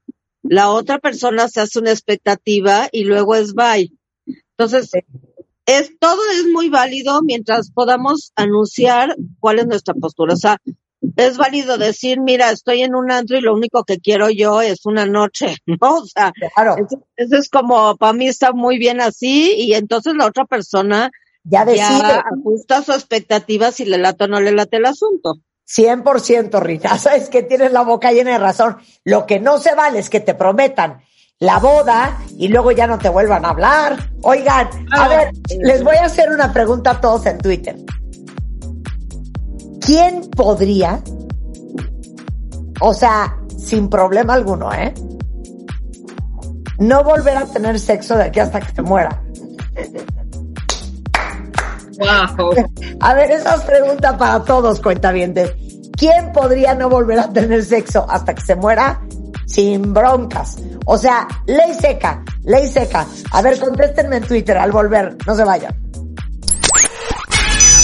la 0.48 0.70
otra 0.70 0.98
persona 0.98 1.48
se 1.48 1.60
hace 1.60 1.78
una 1.78 1.90
expectativa 1.90 2.88
y 2.92 3.04
luego 3.04 3.34
es 3.34 3.54
bye. 3.54 3.92
Entonces, 4.56 4.90
es, 5.66 5.98
todo 5.98 6.20
es 6.32 6.46
muy 6.46 6.68
válido 6.68 7.20
mientras 7.22 7.70
podamos 7.70 8.32
anunciar 8.36 9.16
cuál 9.40 9.58
es 9.58 9.66
nuestra 9.66 9.94
postura. 9.94 10.34
O 10.34 10.36
sea, 10.36 10.58
es 11.16 11.36
válido 11.36 11.78
decir, 11.78 12.20
mira, 12.20 12.50
estoy 12.50 12.82
en 12.82 12.94
un 12.94 13.10
antro 13.10 13.36
y 13.36 13.40
lo 13.40 13.54
único 13.54 13.84
que 13.84 13.98
quiero 13.98 14.30
yo 14.30 14.62
es 14.62 14.86
una 14.86 15.06
noche, 15.06 15.56
¿no? 15.66 15.96
O 15.98 16.06
sea, 16.06 16.32
Claro, 16.54 16.76
eso, 16.76 17.02
eso 17.16 17.36
es 17.36 17.48
como, 17.48 17.96
para 17.96 18.12
mí 18.12 18.28
está 18.28 18.52
muy 18.52 18.78
bien 18.78 19.00
así 19.00 19.54
y 19.56 19.74
entonces 19.74 20.14
la 20.16 20.26
otra 20.26 20.44
persona 20.44 21.10
ya 21.44 21.64
decide. 21.64 21.80
ya 21.80 22.24
ajusta 22.32 22.82
su 22.82 22.92
expectativa 22.92 23.70
si 23.70 23.84
le 23.84 23.98
late 23.98 24.24
o 24.24 24.28
no 24.28 24.40
le 24.40 24.52
late 24.52 24.78
el 24.78 24.86
asunto. 24.86 25.34
100% 25.68 26.60
Rita, 26.60 26.98
sabes 26.98 27.28
que 27.28 27.42
tienes 27.42 27.72
la 27.72 27.82
boca 27.82 28.12
llena 28.12 28.32
de 28.32 28.38
razón. 28.38 28.76
Lo 29.04 29.26
que 29.26 29.40
no 29.40 29.58
se 29.58 29.74
vale 29.74 29.98
es 29.98 30.10
que 30.10 30.20
te 30.20 30.34
prometan 30.34 31.00
la 31.38 31.58
boda 31.58 32.18
y 32.38 32.48
luego 32.48 32.72
ya 32.72 32.86
no 32.86 32.98
te 32.98 33.08
vuelvan 33.08 33.44
a 33.44 33.50
hablar. 33.50 34.10
Oigan, 34.22 34.68
a 34.92 35.08
ver, 35.08 35.32
les 35.60 35.82
voy 35.82 35.96
a 35.96 36.06
hacer 36.06 36.30
una 36.30 36.52
pregunta 36.52 36.92
a 36.92 37.00
todos 37.00 37.26
en 37.26 37.38
Twitter. 37.38 37.76
¿Quién 39.80 40.30
podría, 40.30 41.00
o 42.80 42.92
sea, 42.92 43.38
sin 43.56 43.88
problema 43.88 44.34
alguno, 44.34 44.72
eh, 44.72 44.92
no 46.78 47.04
volver 47.04 47.36
a 47.36 47.46
tener 47.46 47.78
sexo 47.78 48.16
de 48.16 48.24
aquí 48.24 48.40
hasta 48.40 48.60
que 48.60 48.74
se 48.74 48.82
muera? 48.82 49.22
Wow. 51.98 52.54
A 53.00 53.14
ver, 53.14 53.30
esa 53.30 53.56
es 53.56 53.62
pregunta 53.62 54.16
para 54.16 54.42
todos, 54.44 54.80
cuentavientes. 54.80 55.52
¿Quién 55.96 56.32
podría 56.32 56.74
no 56.74 56.90
volver 56.90 57.18
a 57.18 57.32
tener 57.32 57.64
sexo 57.64 58.06
hasta 58.08 58.34
que 58.34 58.42
se 58.42 58.54
muera 58.54 59.00
sin 59.46 59.94
broncas? 59.94 60.58
O 60.84 60.98
sea, 60.98 61.26
ley 61.46 61.74
seca, 61.80 62.22
ley 62.44 62.68
seca. 62.68 63.06
A 63.32 63.42
ver, 63.42 63.58
contéstenme 63.58 64.16
en 64.16 64.24
Twitter 64.24 64.58
al 64.58 64.72
volver, 64.72 65.16
no 65.26 65.34
se 65.34 65.44
vayan. 65.44 65.74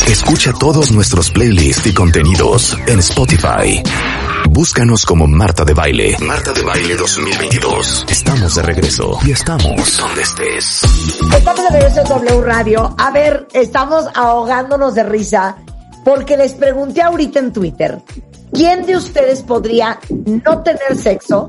Escucha 0.07 0.53
todos 0.53 0.93
nuestros 0.93 1.31
playlists 1.31 1.87
y 1.87 1.95
contenidos 1.95 2.77
en 2.87 2.99
Spotify. 2.99 3.83
Búscanos 4.55 5.07
como 5.07 5.27
Marta 5.27 5.65
de 5.65 5.73
Baile. 5.73 6.15
Marta 6.21 6.53
de 6.53 6.61
Baile 6.63 6.95
2022. 6.95 8.05
Estamos 8.11 8.55
de 8.55 8.63
regreso 8.63 9.19
y 9.27 9.31
estamos 9.31 9.97
donde 9.97 10.21
estés. 10.21 10.83
Estamos 11.35 11.63
de 11.63 11.71
regreso 11.71 12.01
en 12.03 12.09
W 12.09 12.43
Radio. 12.43 12.95
A 12.99 13.11
ver, 13.13 13.49
estamos 13.55 14.05
ahogándonos 14.15 14.95
de 14.95 15.05
risa 15.05 15.57
porque 16.05 16.37
les 16.37 16.53
pregunté 16.53 17.01
ahorita 17.01 17.39
en 17.39 17.51
Twitter, 17.55 18.03
¿quién 18.53 18.85
de 18.85 18.95
ustedes 18.95 19.41
podría 19.41 19.99
no 20.11 20.63
tener 20.63 20.97
sexo 20.97 21.47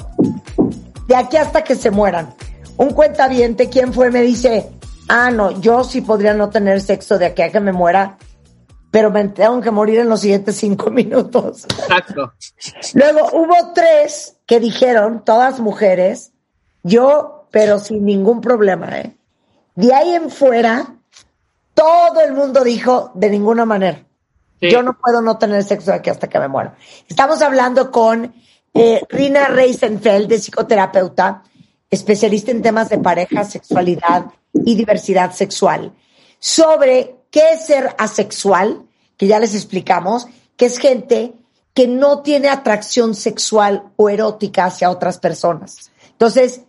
de 1.05 1.15
aquí 1.17 1.35
hasta 1.35 1.61
que 1.61 1.75
se 1.75 1.91
mueran? 1.91 2.33
Un 2.77 2.91
cuentaviente, 2.91 3.67
¿quién 3.67 3.91
fue? 3.91 4.11
Me 4.11 4.21
dice, 4.21 4.69
ah, 5.09 5.29
no, 5.29 5.59
yo 5.59 5.83
sí 5.83 5.99
podría 5.99 6.33
no 6.33 6.49
tener 6.49 6.79
sexo 6.79 7.17
de 7.17 7.25
aquí 7.25 7.41
a 7.41 7.51
que 7.51 7.59
me 7.59 7.73
muera, 7.73 8.17
pero 8.93 9.09
me 9.09 9.27
tengo 9.29 9.59
que 9.59 9.71
morir 9.71 10.01
en 10.01 10.07
los 10.07 10.21
siguientes 10.21 10.55
cinco 10.55 10.91
minutos. 10.91 11.65
Exacto. 11.65 12.33
Luego 12.93 13.27
hubo 13.33 13.73
tres 13.73 14.37
que 14.45 14.59
dijeron, 14.59 15.25
todas 15.25 15.59
mujeres, 15.59 16.31
yo, 16.83 17.47
pero 17.49 17.79
sin 17.79 18.05
ningún 18.05 18.39
problema, 18.39 18.99
¿eh? 18.99 19.17
De 19.73 19.91
ahí 19.95 20.13
en 20.13 20.29
fuera, 20.29 20.93
todo 21.73 22.21
el 22.21 22.33
mundo 22.33 22.63
dijo 22.63 23.09
de 23.15 23.31
ninguna 23.31 23.65
manera. 23.65 24.05
Sí. 24.61 24.69
Yo 24.69 24.83
no 24.83 24.95
puedo 24.95 25.23
no 25.23 25.39
tener 25.39 25.63
sexo 25.63 25.91
aquí 25.91 26.11
hasta 26.11 26.29
que 26.29 26.37
me 26.37 26.47
muera. 26.47 26.75
Estamos 27.09 27.41
hablando 27.41 27.89
con 27.89 28.31
eh, 28.75 29.01
Rina 29.09 29.47
Reisenfeld, 29.47 30.27
de 30.27 30.37
psicoterapeuta, 30.37 31.41
especialista 31.89 32.51
en 32.51 32.61
temas 32.61 32.89
de 32.89 32.99
pareja, 32.99 33.43
sexualidad 33.43 34.25
y 34.53 34.75
diversidad 34.75 35.31
sexual, 35.31 35.93
sobre 36.37 37.22
qué 37.33 37.53
es 37.53 37.65
ser 37.65 37.95
asexual, 37.97 38.85
que 39.17 39.25
ya 39.25 39.39
les 39.39 39.55
explicamos, 39.55 40.27
que 40.55 40.67
es 40.67 40.77
gente 40.77 41.33
que 41.73 41.87
no 41.87 42.21
tiene 42.21 42.47
atracción 42.47 43.15
sexual 43.15 43.91
o 43.95 44.07
erótica 44.07 44.65
hacia 44.65 44.91
otras 44.91 45.17
personas. 45.17 45.91
Entonces, 46.11 46.61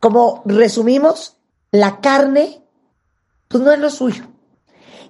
como 0.00 0.42
resumimos, 0.44 1.36
la 1.70 2.00
carne, 2.00 2.60
pues 3.46 3.62
no 3.62 3.70
es 3.70 3.78
lo 3.78 3.90
suyo. 3.90 4.24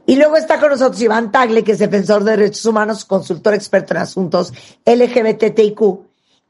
Y 0.04 0.16
luego 0.16 0.36
está 0.36 0.60
con 0.60 0.70
nosotros 0.70 1.00
Iván 1.00 1.32
Tagle, 1.32 1.64
que 1.64 1.72
es 1.72 1.78
defensor 1.78 2.22
de 2.22 2.32
derechos 2.32 2.66
humanos, 2.66 3.06
consultor 3.06 3.54
experto 3.54 3.94
en 3.94 4.00
asuntos 4.00 4.52
LGBTIQ, 4.84 5.80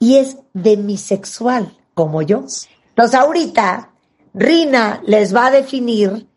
y 0.01 0.17
es 0.17 0.37
demisexual, 0.53 1.79
como 1.95 2.23
yo. 2.23 2.45
Entonces, 2.89 3.15
ahorita, 3.15 3.93
Rina 4.35 5.01
les 5.07 5.33
va 5.33 5.47
a 5.47 5.51
definir 5.53 6.28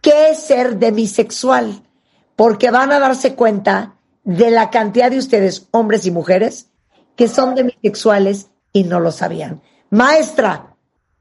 qué 0.00 0.30
es 0.30 0.42
ser 0.42 0.78
demisexual, 0.78 1.82
porque 2.36 2.70
van 2.70 2.92
a 2.92 2.98
darse 2.98 3.34
cuenta 3.34 3.94
de 4.24 4.50
la 4.50 4.70
cantidad 4.70 5.10
de 5.10 5.18
ustedes, 5.18 5.68
hombres 5.70 6.06
y 6.06 6.10
mujeres, 6.10 6.70
que 7.16 7.28
son 7.28 7.54
demisexuales 7.54 8.50
y 8.72 8.84
no 8.84 9.00
lo 9.00 9.10
sabían. 9.10 9.62
Maestra, 9.90 10.76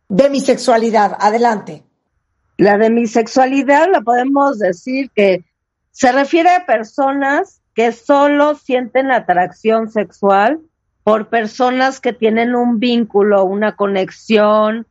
demisexualidad, 0.10 1.18
adelante. 1.20 1.84
La 2.58 2.78
demisexualidad 2.78 3.88
la 3.92 4.02
podemos 4.02 4.60
decir 4.60 5.12
que 5.16 5.46
se 5.92 6.12
refiere 6.12 6.50
a 6.52 6.66
personas 6.66 7.62
que 7.74 7.92
solo 7.92 8.56
sienten 8.56 9.12
atracción 9.12 9.92
sexual 9.92 10.62
por 11.04 11.30
personas 11.30 12.00
que 12.00 12.12
tienen 12.12 12.56
un 12.56 12.80
vínculo, 12.80 13.46
una 13.46 13.76
conexión, 13.76 14.88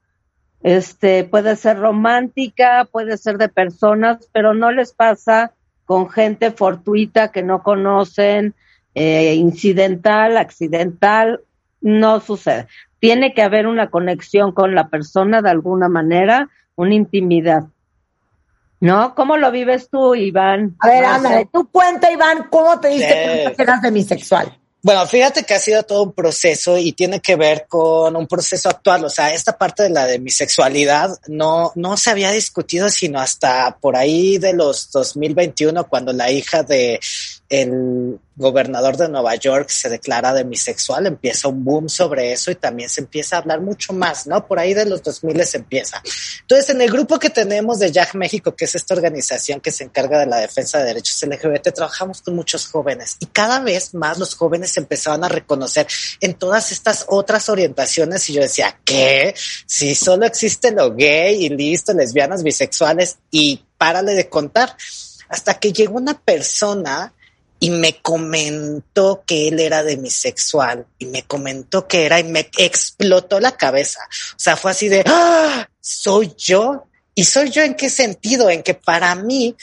este, 0.66 1.22
puede 1.22 1.54
ser 1.54 1.78
romántica, 1.78 2.88
puede 2.90 3.18
ser 3.18 3.38
de 3.38 3.48
personas, 3.48 4.28
pero 4.32 4.52
no 4.52 4.72
les 4.72 4.92
pasa 4.92 5.52
con 5.84 6.10
gente 6.10 6.50
fortuita 6.50 7.30
que 7.30 7.44
no 7.44 7.62
conocen, 7.62 8.52
eh, 8.96 9.34
incidental, 9.36 10.36
accidental, 10.36 11.40
no 11.80 12.18
sucede. 12.18 12.66
Tiene 12.98 13.32
que 13.32 13.42
haber 13.42 13.68
una 13.68 13.90
conexión 13.90 14.50
con 14.50 14.74
la 14.74 14.88
persona 14.88 15.40
de 15.40 15.50
alguna 15.50 15.88
manera, 15.88 16.48
una 16.74 16.94
intimidad. 16.94 17.66
¿No? 18.80 19.14
¿Cómo 19.14 19.36
lo 19.36 19.52
vives 19.52 19.88
tú, 19.88 20.16
Iván? 20.16 20.74
A 20.80 20.88
ver, 20.88 21.04
ándale, 21.04 21.48
tú 21.52 21.70
cuenta, 21.70 22.10
Iván, 22.10 22.48
¿cómo 22.50 22.80
te 22.80 22.88
diste 22.88 23.22
cuenta 23.24 23.52
que 23.54 23.62
eras 23.62 23.82
demisexual? 23.82 24.58
Bueno, 24.86 25.04
fíjate 25.04 25.42
que 25.42 25.52
ha 25.52 25.58
sido 25.58 25.82
todo 25.82 26.04
un 26.04 26.12
proceso 26.12 26.78
y 26.78 26.92
tiene 26.92 27.18
que 27.18 27.34
ver 27.34 27.66
con 27.68 28.14
un 28.14 28.28
proceso 28.28 28.68
actual. 28.68 29.04
O 29.04 29.10
sea, 29.10 29.34
esta 29.34 29.58
parte 29.58 29.82
de 29.82 29.90
la 29.90 30.06
demisexualidad 30.06 31.10
no, 31.26 31.72
no 31.74 31.96
se 31.96 32.10
había 32.10 32.30
discutido 32.30 32.88
sino 32.88 33.18
hasta 33.18 33.78
por 33.80 33.96
ahí 33.96 34.38
de 34.38 34.52
los 34.52 34.92
2021, 34.92 35.88
cuando 35.88 36.12
la 36.12 36.30
hija 36.30 36.62
de 36.62 37.00
el 37.48 38.18
gobernador 38.34 38.96
de 38.96 39.08
Nueva 39.08 39.34
York 39.36 39.70
se 39.70 39.88
declara 39.88 40.34
demisexual, 40.34 41.06
empieza 41.06 41.48
un 41.48 41.64
boom 41.64 41.88
sobre 41.88 42.32
eso 42.32 42.50
y 42.50 42.54
también 42.54 42.90
se 42.90 43.00
empieza 43.00 43.36
a 43.36 43.38
hablar 43.38 43.62
mucho 43.62 43.92
más, 43.94 44.26
¿no? 44.26 44.46
Por 44.46 44.58
ahí 44.58 44.74
de 44.74 44.84
los 44.84 45.02
2000 45.02 45.46
se 45.46 45.56
empieza. 45.58 46.02
Entonces, 46.42 46.70
en 46.70 46.80
el 46.82 46.90
grupo 46.90 47.18
que 47.18 47.30
tenemos 47.30 47.78
de 47.78 47.90
YAG 47.90 48.14
México, 48.14 48.54
que 48.54 48.66
es 48.66 48.74
esta 48.74 48.94
organización 48.94 49.60
que 49.60 49.72
se 49.72 49.84
encarga 49.84 50.18
de 50.18 50.26
la 50.26 50.38
defensa 50.38 50.78
de 50.78 50.84
derechos 50.84 51.22
LGBT, 51.22 51.72
trabajamos 51.72 52.20
con 52.20 52.34
muchos 52.34 52.66
jóvenes 52.66 53.16
y 53.20 53.26
cada 53.26 53.60
vez 53.60 53.94
más 53.94 54.18
los 54.18 54.34
jóvenes 54.34 54.76
empezaban 54.76 55.24
a 55.24 55.28
reconocer 55.28 55.86
en 56.20 56.34
todas 56.34 56.72
estas 56.72 57.06
otras 57.08 57.48
orientaciones 57.48 58.28
y 58.28 58.34
yo 58.34 58.42
decía, 58.42 58.78
¿qué? 58.84 59.34
Si 59.66 59.94
solo 59.94 60.26
existe 60.26 60.72
lo 60.72 60.94
gay 60.94 61.46
y 61.46 61.48
listo, 61.48 61.94
lesbianas, 61.94 62.42
bisexuales 62.42 63.18
y 63.30 63.64
párale 63.78 64.14
de 64.14 64.28
contar. 64.28 64.76
Hasta 65.28 65.54
que 65.58 65.72
llegó 65.72 65.96
una 65.96 66.20
persona 66.20 67.12
y 67.58 67.70
me 67.70 68.00
comentó 68.00 69.22
que 69.26 69.48
él 69.48 69.60
era 69.60 69.82
demisexual 69.82 70.86
y 70.98 71.06
me 71.06 71.22
comentó 71.22 71.88
que 71.88 72.04
era 72.04 72.20
y 72.20 72.24
me 72.24 72.50
explotó 72.58 73.40
la 73.40 73.56
cabeza. 73.56 74.00
O 74.32 74.38
sea, 74.38 74.56
fue 74.56 74.72
así 74.72 74.88
de, 74.88 75.04
¡Ah! 75.06 75.68
¿soy 75.80 76.34
yo? 76.36 76.86
¿Y 77.14 77.24
soy 77.24 77.50
yo 77.50 77.62
en 77.62 77.74
qué 77.74 77.88
sentido? 77.88 78.50
En 78.50 78.62
que 78.62 78.74
para 78.74 79.14
mí 79.14 79.56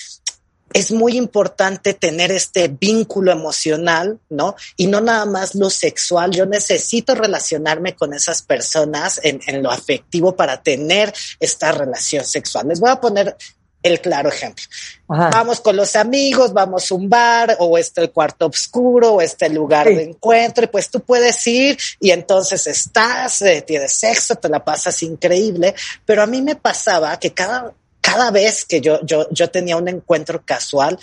es 0.74 0.92
muy 0.92 1.18
importante 1.18 1.94
tener 1.94 2.32
este 2.32 2.68
vínculo 2.68 3.32
emocional, 3.32 4.20
¿no? 4.30 4.56
Y 4.76 4.88
no 4.88 5.02
nada 5.02 5.26
más 5.26 5.54
lo 5.54 5.70
sexual. 5.70 6.32
Yo 6.32 6.48
necesito 6.48 7.14
relacionarme 7.14 7.96
con 7.96 8.14
esas 8.14 8.42
personas 8.42 9.20
en, 9.24 9.40
en 9.46 9.62
lo 9.62 9.70
afectivo 9.70 10.36
para 10.36 10.64
tener 10.64 11.14
esta 11.40 11.72
relación 11.72 12.26
sexual. 12.26 12.68
Les 12.70 12.80
voy 12.80 12.90
a 12.90 13.00
poner 13.00 13.38
el 13.84 14.00
claro 14.00 14.30
ejemplo. 14.30 14.64
Vamos 15.08 15.60
con 15.60 15.76
los 15.76 15.96
amigos, 15.96 16.54
vamos 16.54 16.90
a 16.90 16.96
un 16.96 17.10
bar 17.10 17.58
o 17.60 17.78
está 17.78 18.02
el 18.02 18.12
cuarto 18.12 18.48
oscuro 18.48 19.16
o 19.16 19.22
está 19.22 19.46
el 19.46 19.54
lugar 19.54 19.86
de 19.86 20.02
encuentro 20.02 20.64
y 20.64 20.68
pues 20.68 20.90
tú 20.90 21.02
puedes 21.02 21.46
ir 21.46 21.78
y 22.00 22.12
entonces 22.12 22.66
estás, 22.66 23.42
eh, 23.44 23.62
tienes 23.62 23.94
sexo, 23.94 24.36
te 24.36 24.50
la 24.50 24.64
pasas 24.64 25.04
increíble, 25.04 25.76
pero 26.06 26.24
a 26.24 26.26
mí 26.26 26.42
me 26.42 26.56
pasaba 26.56 27.20
que 27.20 27.34
cada, 27.34 27.74
cada 28.02 28.32
vez 28.32 28.66
que 28.66 28.82
yo, 28.82 29.00
yo, 29.04 29.28
yo 29.30 29.52
tenía 29.52 29.78
un 29.78 29.90
encuentro 29.90 30.44
casual, 30.44 30.98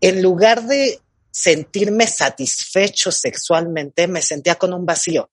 en 0.00 0.22
lugar 0.22 0.64
de 0.64 1.00
sentirme 1.30 2.06
satisfecho 2.06 3.12
sexualmente, 3.12 4.08
me 4.08 4.22
sentía 4.22 4.56
con 4.56 4.72
un 4.72 4.84
vacío. 4.84 5.30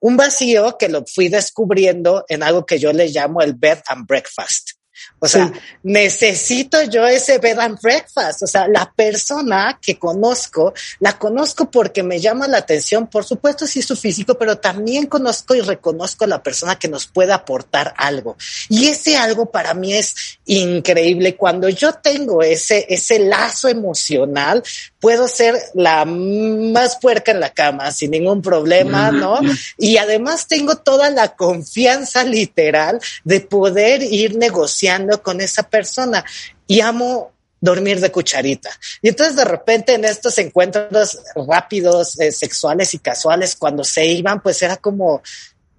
Un 0.00 0.16
vacío 0.16 0.76
que 0.78 0.88
lo 0.88 1.04
fui 1.06 1.28
descubriendo 1.28 2.24
en 2.28 2.42
algo 2.42 2.66
que 2.66 2.78
yo 2.78 2.92
le 2.92 3.08
llamo 3.08 3.40
el 3.40 3.54
bed 3.54 3.78
and 3.86 4.06
breakfast. 4.06 4.71
O 5.18 5.28
sea, 5.28 5.52
necesito 5.82 6.82
yo 6.84 7.06
ese 7.06 7.38
bed 7.38 7.58
and 7.58 7.80
breakfast. 7.80 8.42
O 8.42 8.46
sea, 8.46 8.66
la 8.68 8.92
persona 8.92 9.78
que 9.80 9.98
conozco, 9.98 10.74
la 11.00 11.18
conozco 11.18 11.70
porque 11.70 12.02
me 12.02 12.18
llama 12.18 12.48
la 12.48 12.58
atención, 12.58 13.06
por 13.06 13.24
supuesto, 13.24 13.66
sí 13.66 13.82
su 13.82 13.96
físico, 13.96 14.36
pero 14.36 14.58
también 14.58 15.06
conozco 15.06 15.54
y 15.54 15.60
reconozco 15.60 16.24
a 16.24 16.28
la 16.28 16.42
persona 16.42 16.78
que 16.78 16.88
nos 16.88 17.06
puede 17.06 17.32
aportar 17.32 17.94
algo. 17.96 18.36
Y 18.68 18.88
ese 18.88 19.16
algo 19.16 19.46
para 19.50 19.74
mí 19.74 19.94
es 19.94 20.38
increíble. 20.46 21.36
Cuando 21.36 21.68
yo 21.68 21.94
tengo 21.94 22.42
ese, 22.42 22.86
ese 22.88 23.20
lazo 23.20 23.68
emocional, 23.68 24.62
puedo 25.00 25.28
ser 25.28 25.56
la 25.74 26.04
más 26.04 26.96
puerca 26.96 27.32
en 27.32 27.40
la 27.40 27.50
cama 27.50 27.90
sin 27.92 28.10
ningún 28.10 28.42
problema, 28.42 29.10
¿no? 29.10 29.40
Y 29.78 29.96
además 29.96 30.46
tengo 30.46 30.76
toda 30.76 31.10
la 31.10 31.36
confianza 31.36 32.24
literal 32.24 33.00
de 33.24 33.40
poder 33.40 34.02
ir 34.02 34.36
negociando 34.36 34.81
con 35.22 35.40
esa 35.40 35.62
persona 35.62 36.24
y 36.66 36.80
amo 36.80 37.32
dormir 37.60 38.00
de 38.00 38.10
cucharita. 38.10 38.70
Y 39.00 39.08
entonces 39.08 39.36
de 39.36 39.44
repente 39.44 39.94
en 39.94 40.04
estos 40.04 40.36
encuentros 40.38 41.20
rápidos, 41.46 42.18
eh, 42.20 42.32
sexuales 42.32 42.92
y 42.94 42.98
casuales, 42.98 43.56
cuando 43.56 43.84
se 43.84 44.04
iban, 44.04 44.42
pues 44.42 44.60
era 44.62 44.76
como 44.76 45.22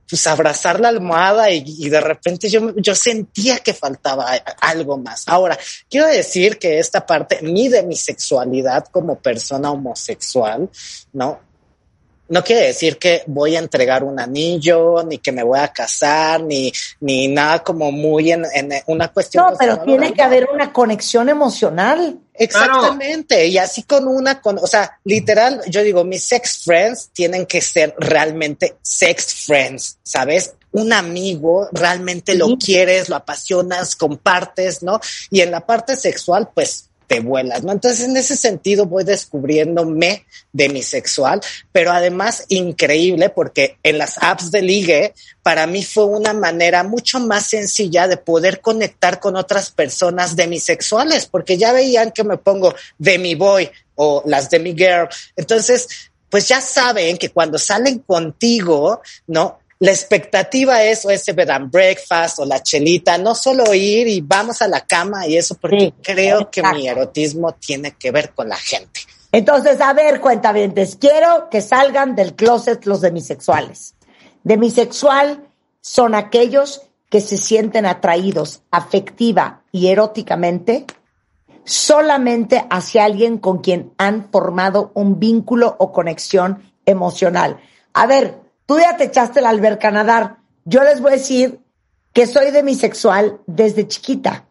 pues 0.10 0.28
abrazar 0.28 0.80
la 0.80 0.90
almohada 0.90 1.50
y, 1.50 1.90
de 1.90 2.00
repente 2.00 2.50
yo, 2.50 2.76
yo 2.76 2.94
sentía 2.94 3.60
que 3.60 3.74
faltaba 3.74 4.32
algo 4.62 4.98
más. 4.98 5.24
Ahora, 5.28 5.58
quiero 5.90 6.08
decir 6.08 6.60
que 6.60 6.78
esta 6.78 7.06
parte, 7.06 7.40
ni 7.42 7.68
de 7.68 7.84
mi 7.84 7.96
sexualidad 7.96 8.86
como 8.92 9.18
persona 9.18 9.72
homosexual, 9.72 10.70
¿no? 11.14 11.40
No 12.34 12.44
quiere 12.44 12.66
decir 12.66 12.98
que 12.98 13.22
voy 13.28 13.56
a 13.56 13.60
entregar 13.60 14.04
un 14.04 14.20
anillo, 14.20 15.04
ni 15.04 15.20
que 15.20 15.32
me 15.32 15.44
voy 15.44 15.60
a 15.60 15.68
casar, 15.68 16.42
ni, 16.42 16.74
ni 17.00 17.28
nada 17.28 17.64
como 17.64 17.92
muy 17.92 18.32
en, 18.32 18.44
una 18.88 19.10
cuestión. 19.10 19.46
No, 19.46 19.56
pero 19.56 19.84
tiene 19.84 20.14
que 20.14 20.24
haber 20.24 20.50
una 20.52 20.74
conexión 20.74 21.30
emocional. 21.30 22.18
Exactamente. 22.34 23.46
Y 23.46 23.60
así 23.60 23.84
con 23.84 24.08
una, 24.08 24.42
con, 24.42 24.58
o 24.58 24.66
sea, 24.66 25.00
literal, 25.04 25.62
yo 25.68 25.84
digo, 25.84 26.04
mis 26.04 26.24
sex 26.24 26.64
friends 26.66 27.12
tienen 27.14 27.46
que 27.46 27.62
ser 27.62 27.94
realmente 28.00 28.78
sex 28.82 29.36
friends, 29.46 30.00
¿sabes? 30.02 30.56
Un 30.72 30.92
amigo, 30.92 31.70
realmente 31.72 32.34
lo 32.34 32.58
quieres, 32.58 33.10
lo 33.10 33.16
apasionas, 33.16 33.96
compartes, 33.96 34.82
¿no? 34.82 35.00
Y 35.30 35.42
en 35.42 35.52
la 35.52 35.68
parte 35.68 35.96
sexual, 35.96 36.50
pues 36.52 36.90
te 37.14 37.20
vuelas, 37.20 37.64
¿no? 37.64 37.72
Entonces, 37.72 38.06
en 38.06 38.18
ese 38.18 38.36
sentido 38.36 38.88
voy 38.88 39.04
descubriéndome 39.04 40.26
de 40.52 40.70
mi 40.70 40.82
sexual, 40.82 41.42
pero 41.72 41.92
además 41.92 42.46
increíble 42.48 43.30
porque 43.30 43.78
en 43.84 44.00
las 44.00 44.18
apps 44.22 44.50
de 44.50 44.64
ligue, 44.64 45.14
para 45.44 45.68
mí 45.68 45.84
fue 45.84 46.06
una 46.06 46.34
manera 46.34 46.84
mucho 46.84 47.20
más 47.20 47.46
sencilla 47.46 48.08
de 48.08 48.18
poder 48.18 48.62
conectar 48.62 49.20
con 49.20 49.36
otras 49.36 49.70
personas 49.70 50.36
demisexuales, 50.36 51.28
porque 51.28 51.58
ya 51.58 51.72
veían 51.72 52.12
que 52.12 52.24
me 52.24 52.38
pongo 52.38 52.74
de 52.98 53.20
mi 53.20 53.36
boy 53.36 53.70
o 53.94 54.24
las 54.26 54.50
de 54.50 54.58
mi 54.58 54.74
girl. 54.74 55.08
Entonces, 55.36 55.88
pues 56.32 56.48
ya 56.48 56.62
saben 56.62 57.20
que 57.20 57.30
cuando 57.30 57.60
salen 57.60 58.00
contigo, 58.00 59.04
¿no? 59.28 59.60
La 59.80 59.92
expectativa 59.92 60.84
es 60.84 61.06
o 61.06 61.10
ese 61.10 61.34
bed 61.34 61.50
and 61.50 61.72
breakfast 61.72 62.40
o 62.40 62.46
la 62.46 62.62
chelita, 62.64 63.18
no 63.18 63.36
solo 63.36 63.74
ir 63.74 64.08
y 64.08 64.22
vamos 64.22 64.62
a 64.62 64.68
la 64.68 64.82
cama 64.82 65.28
y 65.28 65.38
eso, 65.38 65.56
porque 65.56 65.94
creo 66.02 66.50
que 66.50 66.64
mi 66.64 66.88
erotismo 66.88 67.54
tiene 67.54 67.92
que 67.92 68.12
ver 68.12 68.32
con 68.34 68.50
la 68.50 68.58
gente. 68.58 69.02
Entonces, 69.32 69.82
a 69.82 69.94
ver, 69.94 70.22
cuentavientes, 70.22 70.96
quiero 70.96 71.50
que 71.50 71.60
salgan 71.60 72.16
del 72.16 72.36
closet 72.36 72.86
los 72.86 73.02
demisexuales. 73.02 73.96
Demisexual 74.44 75.48
son 75.82 76.16
aquellos 76.16 76.84
que 77.10 77.20
se 77.20 77.38
sienten 77.38 77.86
atraídos 77.86 78.62
afectiva 78.72 79.64
y 79.72 79.88
eróticamente 79.88 80.86
solamente 81.66 82.66
hacia 82.70 83.06
alguien 83.06 83.38
con 83.38 83.60
quien 83.60 83.94
han 83.98 84.30
formado 84.32 84.92
un 84.94 85.20
vínculo 85.20 85.76
o 85.80 85.92
conexión 85.92 86.72
emocional. 86.86 87.60
A 87.94 88.06
ver, 88.06 88.43
tú 88.66 88.80
ya 88.80 88.98
te 88.98 89.06
echaste 89.06 89.42
la 89.42 89.50
alberca 89.50 89.90
a 89.90 89.92
nadar. 89.92 90.38
Yo 90.66 90.84
les 90.84 91.02
voy 91.02 91.14
a 91.14 91.16
decir 91.16 91.60
que 92.14 92.28
soy 92.28 92.52
demisexual 92.52 93.42
desde 93.48 93.88
chiquita. 93.88 94.46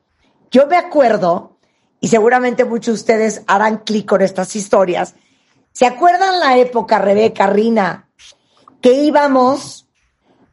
Yo 0.50 0.66
me 0.66 0.76
acuerdo, 0.76 1.58
y 2.00 2.08
seguramente 2.08 2.64
muchos 2.64 2.86
de 2.86 3.00
ustedes 3.00 3.42
harán 3.46 3.78
clic 3.78 4.06
con 4.06 4.20
estas 4.20 4.54
historias, 4.56 5.14
¿se 5.72 5.86
acuerdan 5.86 6.40
la 6.40 6.58
época, 6.58 6.98
Rebeca, 6.98 7.46
Rina, 7.46 8.08
que 8.80 8.92
íbamos 8.92 9.88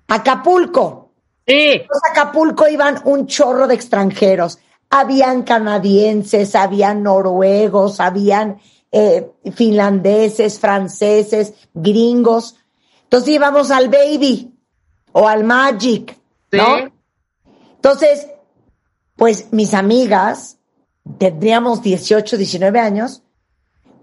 a 0.08 0.16
Acapulco? 0.16 1.12
Sí. 1.46 1.82
Los 1.90 2.02
Acapulco 2.12 2.68
iban 2.68 3.02
un 3.06 3.26
chorro 3.26 3.68
de 3.68 3.74
extranjeros. 3.74 4.60
Habían 4.92 5.44
canadienses, 5.44 6.56
habían 6.56 7.04
noruegos, 7.04 8.00
habían 8.00 8.60
eh, 8.92 9.32
finlandeses, 9.54 10.60
franceses, 10.60 11.54
gringos. 11.74 12.56
Entonces 13.10 13.30
íbamos 13.30 13.72
al 13.72 13.90
Baby 13.90 14.54
o 15.14 15.28
al 15.28 15.44
Magic, 15.44 16.16
¿no? 16.52 16.78
Sí. 16.78 16.94
Entonces, 17.74 18.28
pues 19.16 19.52
mis 19.52 19.74
amigas, 19.74 20.60
tendríamos 21.18 21.82
18, 21.82 22.38
19 22.38 22.80
años, 22.80 23.24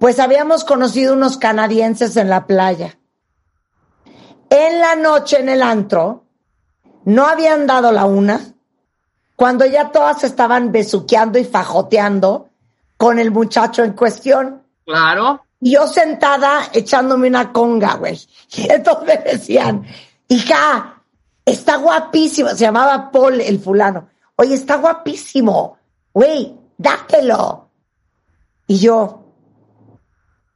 pues 0.01 0.19
habíamos 0.19 0.64
conocido 0.64 1.14
unos 1.14 1.38
canadienses 1.38 2.16
en 2.16 2.29
la 2.29 2.49
playa. 2.49 2.99
En 4.51 4.81
la 4.81 4.97
noche 4.97 5.38
en 5.38 5.51
el 5.51 5.62
antro, 5.62 6.25
no 7.05 7.27
habían 7.27 7.69
dado 7.69 7.92
la 7.92 8.07
una, 8.07 8.40
cuando 9.37 9.66
ya 9.66 9.92
todas 9.92 10.25
estaban 10.25 10.73
besuqueando 10.73 11.38
y 11.38 11.45
fajoteando 11.45 12.49
con 12.97 13.21
el 13.21 13.31
muchacho 13.31 13.85
en 13.85 13.92
cuestión. 13.92 14.64
Claro. 14.85 15.45
Yo 15.61 15.87
sentada 15.87 16.69
echándome 16.73 17.29
una 17.29 17.53
conga, 17.53 17.95
güey. 17.95 18.21
Y 18.57 18.71
entonces 18.71 19.25
decían, 19.25 19.85
hija, 20.29 21.03
está 21.45 21.77
guapísimo. 21.77 22.51
Se 22.51 22.57
llamaba 22.59 23.11
Paul 23.11 23.40
el 23.40 23.59
fulano. 23.59 24.09
Oye, 24.37 24.55
está 24.55 24.77
guapísimo. 24.77 25.79
Güey, 26.12 26.55
dátelo. 26.77 27.71
Y 28.66 28.79
yo, 28.79 29.33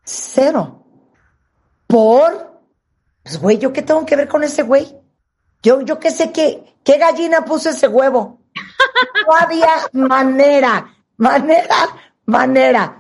cero. 0.05 0.85
¿Por? 1.87 2.51
Pues, 3.23 3.41
güey, 3.41 3.59
¿yo 3.59 3.73
qué 3.73 3.83
tengo 3.83 4.05
que 4.05 4.17
ver 4.17 4.29
con 4.29 4.43
ese 4.45 4.63
güey? 4.63 4.97
Yo, 5.63 5.81
yo 5.83 5.99
qué 5.99 6.11
sé 6.11 6.33
qué, 6.33 6.75
qué 6.83 6.99
gallina 6.99 7.45
puso 7.45 7.71
ese 7.71 7.89
huevo. 7.89 8.41
No 9.27 9.35
había 9.35 9.69
manera, 9.93 10.95
manera, 11.17 11.89
manera. 12.27 13.00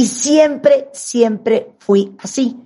Y 0.00 0.06
siempre, 0.06 0.88
siempre 0.94 1.74
fui 1.78 2.16
así. 2.22 2.56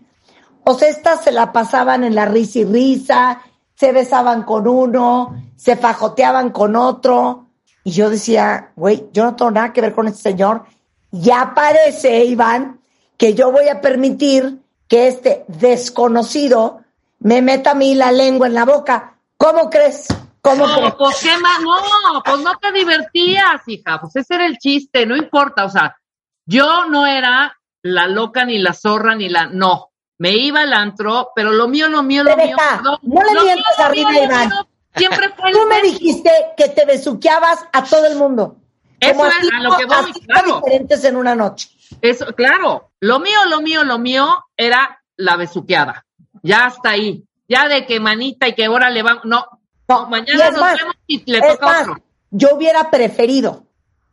O 0.63 0.75
sea, 0.75 0.89
estas 0.89 1.25
se 1.25 1.33
la 1.33 1.53
pasaban 1.53 2.05
en 2.05 2.15
la 2.15 2.27
risa 2.27 2.61
y 2.61 2.65
risa, 2.65 3.41
se 3.75 3.91
besaban 3.91 4.45
con 4.45 4.69
uno, 4.69 5.35
se 5.57 5.75
fajoteaban 5.75 6.51
con 6.51 6.77
otro. 6.77 7.49
Y 7.83 7.91
yo 7.91 8.09
decía, 8.09 8.71
güey, 8.77 9.09
yo 9.13 9.25
no 9.25 9.35
tengo 9.35 9.51
nada 9.51 9.73
que 9.73 9.81
ver 9.81 9.97
con 9.97 10.07
este 10.07 10.23
señor. 10.23 10.63
Ya 11.11 11.55
parece, 11.57 12.25
Iván, 12.25 12.79
que 13.17 13.35
yo 13.35 13.51
voy 13.51 13.67
a 13.67 13.81
permitir 13.81 14.61
que 14.87 15.09
este 15.09 15.45
desconocido 15.49 16.83
me 17.19 17.43
meta 17.43 17.73
a 17.73 17.75
mí 17.75 17.97
la 17.97 18.13
lengua 18.13 18.47
en 18.47 18.55
la 18.55 18.65
boca. 18.65 19.19
¿Cómo 19.37 19.69
crees? 19.71 20.07
¿Cómo 20.41 20.67
crees? 20.67 20.81
No, 20.83 20.97
pues 20.97 21.17
qué 21.21 21.37
más, 21.39 21.61
no, 21.63 22.23
pues 22.25 22.41
no 22.43 22.57
te 22.59 22.71
divertías, 22.71 23.61
hija, 23.67 24.01
pues 24.01 24.15
ese 24.15 24.37
era 24.37 24.47
el 24.47 24.57
chiste, 24.59 25.05
no 25.05 25.17
importa, 25.17 25.65
o 25.65 25.69
sea, 25.69 25.97
yo 26.47 26.87
no 26.87 27.07
era 27.07 27.59
la 27.83 28.07
loca 28.07 28.45
ni 28.45 28.59
la 28.59 28.73
zorra 28.73 29.15
ni 29.15 29.29
la, 29.29 29.47
no, 29.47 29.93
me 30.19 30.31
iba 30.33 30.61
al 30.63 30.73
antro, 30.73 31.31
pero 31.35 31.53
lo 31.53 31.69
mío, 31.69 31.89
lo 31.89 32.03
mío, 32.03 32.25
lo 32.25 32.37
mío, 32.37 32.57
no, 32.83 32.99
no 33.03 33.23
le 33.23 33.43
mientas 33.43 33.79
a 33.79 33.89
Rina 33.89 34.19
Iván. 34.21 34.51
siempre 34.97 35.29
fue 35.31 35.51
el 35.51 35.57
Tú 35.57 35.67
me 35.69 35.83
dijiste 35.83 36.31
que 36.57 36.69
te 36.69 36.85
besuqueabas 36.87 37.65
a 37.73 37.85
todo 37.85 38.07
el 38.07 38.17
mundo. 38.17 38.57
Eso 39.01 39.13
Como 39.19 39.27
es 39.27 39.35
a 39.53 39.61
lo 39.61 39.77
que 39.77 39.85
voy, 39.85 40.13
claro. 40.27 40.57
diferentes 40.57 41.05
en 41.05 41.17
una 41.17 41.35
noche. 41.35 41.69
Eso, 42.01 42.27
claro, 42.35 42.93
lo 43.01 43.19
mío, 43.21 43.39
lo 43.49 43.61
mío, 43.61 43.85
lo 43.85 43.99
mío 43.99 44.45
era 44.57 45.03
la 45.17 45.37
besuqueada. 45.37 46.07
Ya 46.43 46.67
hasta 46.67 46.91
ahí. 46.91 47.25
Ya 47.49 47.69
de 47.69 47.85
que 47.85 48.01
manita 48.01 48.49
y 48.49 48.55
que 48.55 48.65
ahora 48.65 48.89
le 48.89 49.03
vamos. 49.03 49.25
No, 49.27 49.47
No, 49.89 50.07
mañana 50.09 50.51
nos 50.51 50.61
más, 50.61 50.79
vemos 50.79 50.95
y 51.07 51.31
le 51.31 51.41
toca 51.43 51.67
más, 51.67 51.83
otro. 51.83 52.03
yo 52.31 52.55
hubiera 52.55 52.91
preferido 52.91 53.65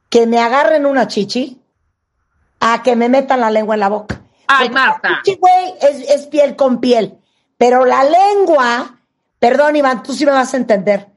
que 0.10 0.28
me 0.28 0.40
agarren 0.40 0.86
una 0.86 1.08
chichi 1.08 1.61
a 2.62 2.82
que 2.84 2.96
me 2.96 3.10
metan 3.10 3.42
la 3.42 3.52
lengua 3.52 3.76
en 3.76 3.80
la 3.82 3.90
boca. 3.90 4.22
Ay, 4.48 4.70
Porque 4.70 4.74
Marta. 4.74 5.22
güey, 5.40 5.74
es, 5.82 6.10
es 6.10 6.28
piel 6.28 6.56
con 6.56 6.80
piel. 6.80 7.18
Pero 7.58 7.86
la 7.86 8.04
lengua, 8.04 9.00
perdón, 9.40 9.76
Iván, 9.76 10.04
tú 10.04 10.14
sí 10.14 10.26
me 10.26 10.32
vas 10.32 10.54
a 10.54 10.58
entender. 10.58 11.08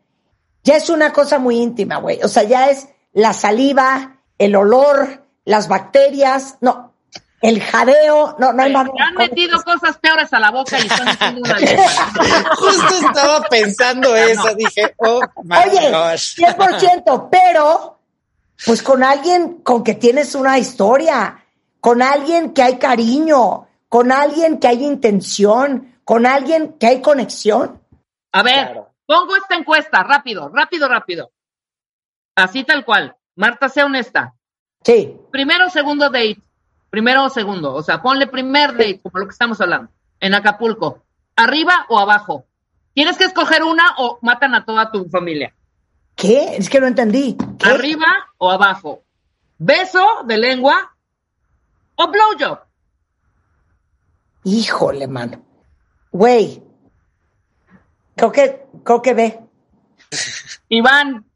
Ya 0.65 0.77
es 0.77 0.91
una 0.91 1.13
cosa 1.13 1.39
muy 1.39 1.59
íntima, 1.59 1.99
güey. 1.99 2.21
O 2.23 2.29
sea, 2.29 2.43
ya 2.43 2.71
es 2.71 2.89
la 3.13 3.33
saliva, 3.33 4.17
el 4.39 4.57
olor, 4.57 5.27
las 5.45 5.69
bacterias, 5.69 6.57
no, 6.61 6.95
el 7.43 7.61
jadeo, 7.63 8.37
no, 8.39 8.55
no 8.55 8.63
hay 8.63 8.73
manera. 8.73 9.07
han 9.07 9.15
metido 9.15 9.63
cosas 9.63 9.99
peores 9.99 10.33
a 10.33 10.41
la 10.41 10.51
boca 10.51 10.79
y 10.79 10.87
están 10.87 11.09
haciendo 11.09 11.43
una 11.43 11.59
lengua. 11.59 11.85
Justo 12.57 13.07
estaba 13.07 13.43
pensando 13.43 14.17
eso, 14.17 14.55
dije, 14.55 14.95
oh 14.97 15.21
my 15.43 15.57
Oye, 15.69 15.91
gosh. 15.91 16.39
100%, 16.39 17.29
pero 17.31 17.94
pues 18.67 18.83
con 18.83 19.03
alguien 19.03 19.63
con 19.63 19.85
que 19.85 19.95
tienes 19.95 20.35
una 20.35 20.59
historia, 20.59 21.45
con 21.81 22.03
alguien 22.03 22.53
que 22.55 22.63
hay 22.63 22.79
cariño, 22.79 23.67
con 23.89 24.11
alguien 24.13 24.59
que 24.59 24.69
hay 24.69 24.85
intención, 24.85 25.97
con 26.05 26.27
alguien 26.27 26.75
que 26.79 26.87
hay 26.87 27.03
conexión. 27.03 27.81
A 28.33 28.43
ver, 28.43 28.73
Claro. 28.73 28.91
pongo 29.07 29.37
esta 29.37 29.55
encuesta, 29.55 30.03
rápido, 30.03 30.49
rápido, 30.49 30.89
rápido. 30.89 31.31
Así 32.37 32.65
tal 32.65 32.85
cual. 32.85 33.17
Marta, 33.37 33.69
sea 33.69 33.87
honesta. 33.87 34.35
Sí. 34.83 35.17
Primero 35.31 35.67
o 35.67 35.71
segundo 35.71 36.07
date. 36.11 36.39
Primero 36.91 37.25
o 37.25 37.31
segundo. 37.31 37.75
O 37.75 37.83
sea, 37.83 38.03
ponle 38.03 38.27
primer 38.27 38.73
date, 38.73 39.01
como 39.03 39.19
lo 39.19 39.27
que 39.27 39.33
estamos 39.33 39.61
hablando. 39.61 39.91
En 40.21 40.35
Acapulco. 40.35 41.05
¿Arriba 41.37 41.87
o 41.89 41.99
abajo? 41.99 42.45
Tienes 42.93 43.17
que 43.17 43.25
escoger 43.25 43.63
una 43.65 43.95
o 43.99 44.19
matan 44.23 44.55
a 44.55 44.65
toda 44.65 44.91
tu 44.91 45.05
familia. 45.09 45.55
¿Qué? 46.15 46.57
Es 46.57 46.69
que 46.69 46.81
no 46.81 46.87
entendí. 46.87 47.37
¿Qué? 47.59 47.69
¿Arriba 47.69 48.07
o 48.39 48.51
abajo? 48.51 49.03
¿Beso 49.59 50.23
de 50.27 50.39
lengua 50.39 50.97
o 51.97 52.09
blowjob? 52.09 52.61
Híjole, 54.45 55.07
mano. 55.07 55.45
Güey. 56.11 56.63
Creo 58.17 58.33
que, 58.33 58.67
creo 58.85 59.03
que 59.03 59.15
ve. 59.15 59.41
Iván, 60.69 61.27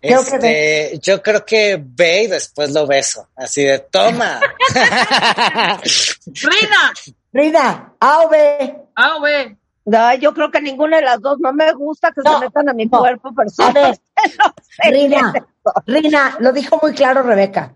Creo 0.00 0.24
que 0.24 0.36
Este, 0.36 0.98
yo 1.00 1.22
creo 1.22 1.44
que 1.44 1.82
ve 1.82 2.22
y 2.22 2.26
después 2.28 2.70
lo 2.70 2.86
beso. 2.86 3.28
Así 3.34 3.64
de 3.64 3.80
toma. 3.80 4.40
Rina, 6.26 6.92
Rina, 7.32 7.94
A 7.98 8.20
o 8.20 8.28
B. 8.28 8.76
A 8.94 9.16
o 9.16 9.20
B. 9.20 9.57
No, 9.90 10.14
yo 10.14 10.34
creo 10.34 10.50
que 10.50 10.60
ninguna 10.60 10.96
de 10.98 11.04
las 11.04 11.20
dos. 11.20 11.38
No 11.40 11.52
me 11.52 11.72
gusta 11.72 12.12
que 12.12 12.20
No, 12.24 12.38
se 12.38 12.44
metan 12.46 12.68
a 12.68 12.72
mi 12.74 12.86
no. 12.86 12.98
cuerpo 12.98 13.28
A 13.28 13.32
personal. 13.34 13.72
ver, 13.74 13.98
No 14.38 14.54
sé 14.60 14.90
Rina, 14.90 15.32
es. 15.34 15.42
Rina, 15.86 16.36
lo 16.40 16.52
dijo 16.52 16.78
muy 16.82 16.92
claro 16.94 17.22
Rebeca. 17.22 17.74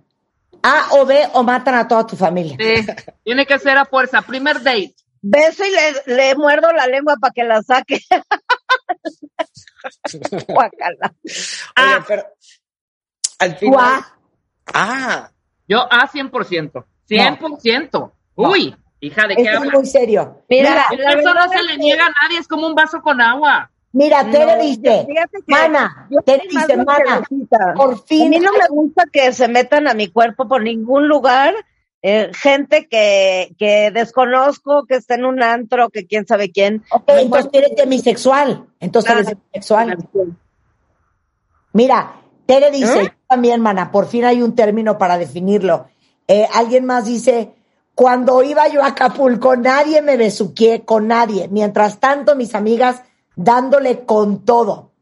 A 0.62 0.88
o 0.92 1.06
B 1.06 1.28
o 1.32 1.42
matan 1.42 1.74
a 1.74 1.88
toda 1.88 2.06
tu 2.06 2.16
familia. 2.16 2.56
Sí, 2.58 2.86
tiene 3.24 3.46
que 3.46 3.58
ser 3.58 3.76
a 3.78 3.84
fuerza. 3.84 4.22
Primer 4.22 4.62
date. 4.62 4.94
Beso 5.22 5.64
y 5.64 5.70
le, 5.70 6.14
le 6.16 6.34
muerdo 6.34 6.72
la 6.72 6.86
lengua 6.86 7.16
para 7.20 7.32
que 7.32 7.44
la 7.44 7.62
saque. 7.62 8.00
Guácala. 10.48 11.14
Oye, 11.24 11.34
Ah. 11.76 12.04
pero 12.06 12.24
al 13.38 13.52
¿Tú 13.58 13.66
final. 13.66 14.00
Ah, 14.74 15.30
Yo 15.66 15.80
A 15.90 16.06
100%. 16.08 16.84
100%. 17.08 18.12
Uy, 18.36 18.76
hija, 19.02 19.26
¿de 19.28 19.36
qué 19.36 19.42
Esto 19.42 19.64
es 19.64 19.72
muy 19.72 19.86
serio. 19.86 20.42
Mira, 20.48 20.86
Mira, 20.90 21.02
la 21.14 21.20
Eso 21.20 21.34
no 21.34 21.48
se 21.48 21.56
es 21.56 21.64
le 21.66 21.76
niega 21.78 22.06
a 22.06 22.10
nadie, 22.22 22.38
es 22.38 22.48
como 22.48 22.66
un 22.66 22.74
vaso 22.74 23.02
con 23.02 23.20
agua. 23.20 23.70
mira, 23.92 24.24
Tere 24.30 24.56
No, 24.56 24.62
dice, 24.62 25.06
mana, 25.46 26.08
Tere 26.24 26.44
dice, 26.48 26.76
mana, 26.78 27.22
por 27.76 27.94
A 27.94 27.96
fin. 27.98 28.30
mí 28.30 28.38
no 28.38 28.52
me 28.52 28.66
gusta 28.70 29.04
que 29.12 29.32
se 29.32 29.48
metan 29.48 29.86
a 29.88 29.94
mi 29.94 30.08
cuerpo 30.08 30.48
por 30.48 30.62
ningún 30.62 31.08
lugar. 31.08 31.54
eh, 32.04 32.30
gente 32.34 32.88
que, 32.88 33.54
que 33.58 33.90
desconozco, 33.92 34.86
que 34.86 34.96
está 34.96 35.14
en 35.14 35.24
un 35.24 35.40
antro, 35.42 35.88
que 35.88 36.04
quién 36.06 36.26
sabe 36.26 36.50
quién. 36.50 36.82
Ok, 36.90 37.04
entonces 37.10 37.50
eres 37.52 37.76
demisexual. 37.76 38.66
Entonces 38.80 39.12
eres 39.12 39.26
demisexual. 39.26 39.96
Mira, 41.72 42.20
Tere 42.46 42.70
dice, 42.70 43.00
¿Eh? 43.02 43.04
yo 43.04 43.24
también, 43.28 43.60
mana, 43.60 43.92
por 43.92 44.06
fin 44.08 44.24
hay 44.24 44.42
un 44.42 44.54
término 44.54 44.98
para 44.98 45.16
definirlo. 45.18 45.86
Eh, 46.28 46.46
alguien 46.52 46.84
más 46.84 47.06
dice, 47.06 47.52
cuando 47.94 48.42
iba 48.42 48.68
yo 48.68 48.82
a 48.82 48.88
Acapulco, 48.88 49.56
nadie 49.56 50.02
me 50.02 50.16
besuqué 50.16 50.84
con 50.84 51.08
nadie. 51.08 51.48
Mientras 51.48 52.00
tanto, 52.00 52.34
mis 52.34 52.54
amigas 52.54 53.02
dándole 53.36 54.04
con 54.04 54.44
todo. 54.44 54.92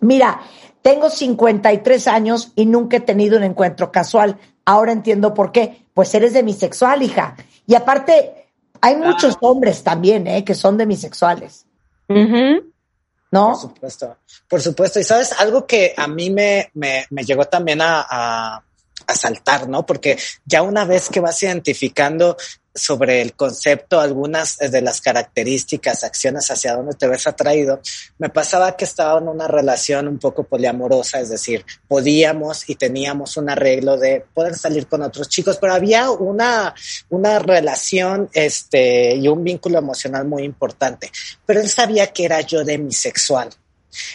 Mira, 0.00 0.40
tengo 0.82 1.10
53 1.10 2.08
años 2.08 2.52
y 2.56 2.66
nunca 2.66 2.98
he 2.98 3.00
tenido 3.00 3.36
un 3.36 3.44
encuentro 3.44 3.92
casual. 3.92 4.38
Ahora 4.64 4.92
entiendo 4.92 5.34
por 5.34 5.52
qué. 5.52 5.84
Pues 5.92 6.14
eres 6.14 6.32
demisexual, 6.32 7.02
hija. 7.02 7.36
Y 7.66 7.74
aparte, 7.74 8.48
hay 8.80 8.96
muchos 8.96 9.36
hombres 9.40 9.82
también, 9.82 10.26
¿eh? 10.26 10.44
Que 10.44 10.54
son 10.54 10.78
demisexuales. 10.78 11.66
¿No? 13.32 13.50
Por 13.50 13.60
supuesto, 13.60 14.16
por 14.48 14.60
supuesto. 14.60 14.98
Y 14.98 15.04
sabes, 15.04 15.38
algo 15.38 15.66
que 15.66 15.94
a 15.96 16.08
mí 16.08 16.30
me, 16.30 16.70
me, 16.74 17.06
me 17.10 17.24
llegó 17.24 17.44
también 17.44 17.80
a, 17.80 18.04
a, 18.08 18.64
a 19.06 19.14
saltar, 19.14 19.68
¿no? 19.68 19.86
Porque 19.86 20.18
ya 20.44 20.62
una 20.62 20.84
vez 20.84 21.08
que 21.08 21.20
vas 21.20 21.42
identificando 21.42 22.36
sobre 22.74 23.20
el 23.20 23.34
concepto, 23.34 24.00
algunas 24.00 24.58
de 24.58 24.80
las 24.80 25.00
características, 25.00 26.04
acciones 26.04 26.50
hacia 26.50 26.74
dónde 26.74 26.94
te 26.94 27.08
ves 27.08 27.26
atraído, 27.26 27.80
me 28.18 28.30
pasaba 28.30 28.76
que 28.76 28.84
estaba 28.84 29.18
en 29.18 29.28
una 29.28 29.48
relación 29.48 30.06
un 30.06 30.18
poco 30.18 30.44
poliamorosa, 30.44 31.20
es 31.20 31.30
decir, 31.30 31.64
podíamos 31.88 32.68
y 32.68 32.76
teníamos 32.76 33.36
un 33.36 33.50
arreglo 33.50 33.96
de 33.96 34.24
poder 34.32 34.54
salir 34.54 34.86
con 34.86 35.02
otros 35.02 35.28
chicos, 35.28 35.58
pero 35.60 35.74
había 35.74 36.10
una, 36.10 36.74
una 37.08 37.38
relación 37.40 38.30
este, 38.34 39.16
y 39.16 39.26
un 39.26 39.42
vínculo 39.42 39.78
emocional 39.78 40.26
muy 40.26 40.44
importante, 40.44 41.10
pero 41.44 41.60
él 41.60 41.68
sabía 41.68 42.12
que 42.12 42.24
era 42.24 42.40
yo 42.40 42.64
demisexual. 42.64 43.50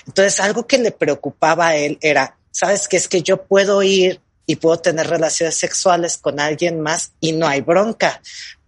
Entonces, 0.07 0.39
algo 0.39 0.65
que 0.65 0.77
le 0.77 0.91
preocupaba 0.91 1.67
a 1.67 1.75
él 1.75 1.97
era, 2.01 2.37
¿sabes 2.51 2.87
qué? 2.87 2.95
Es 2.95 3.09
que 3.09 3.21
yo 3.21 3.43
puedo 3.43 3.83
ir 3.83 4.21
y 4.45 4.55
puedo 4.57 4.77
tener 4.79 5.07
relaciones 5.07 5.55
sexuales 5.55 6.17
con 6.17 6.39
alguien 6.39 6.79
más 6.81 7.11
y 7.19 7.31
no 7.33 7.47
hay 7.47 7.61
bronca. 7.61 8.21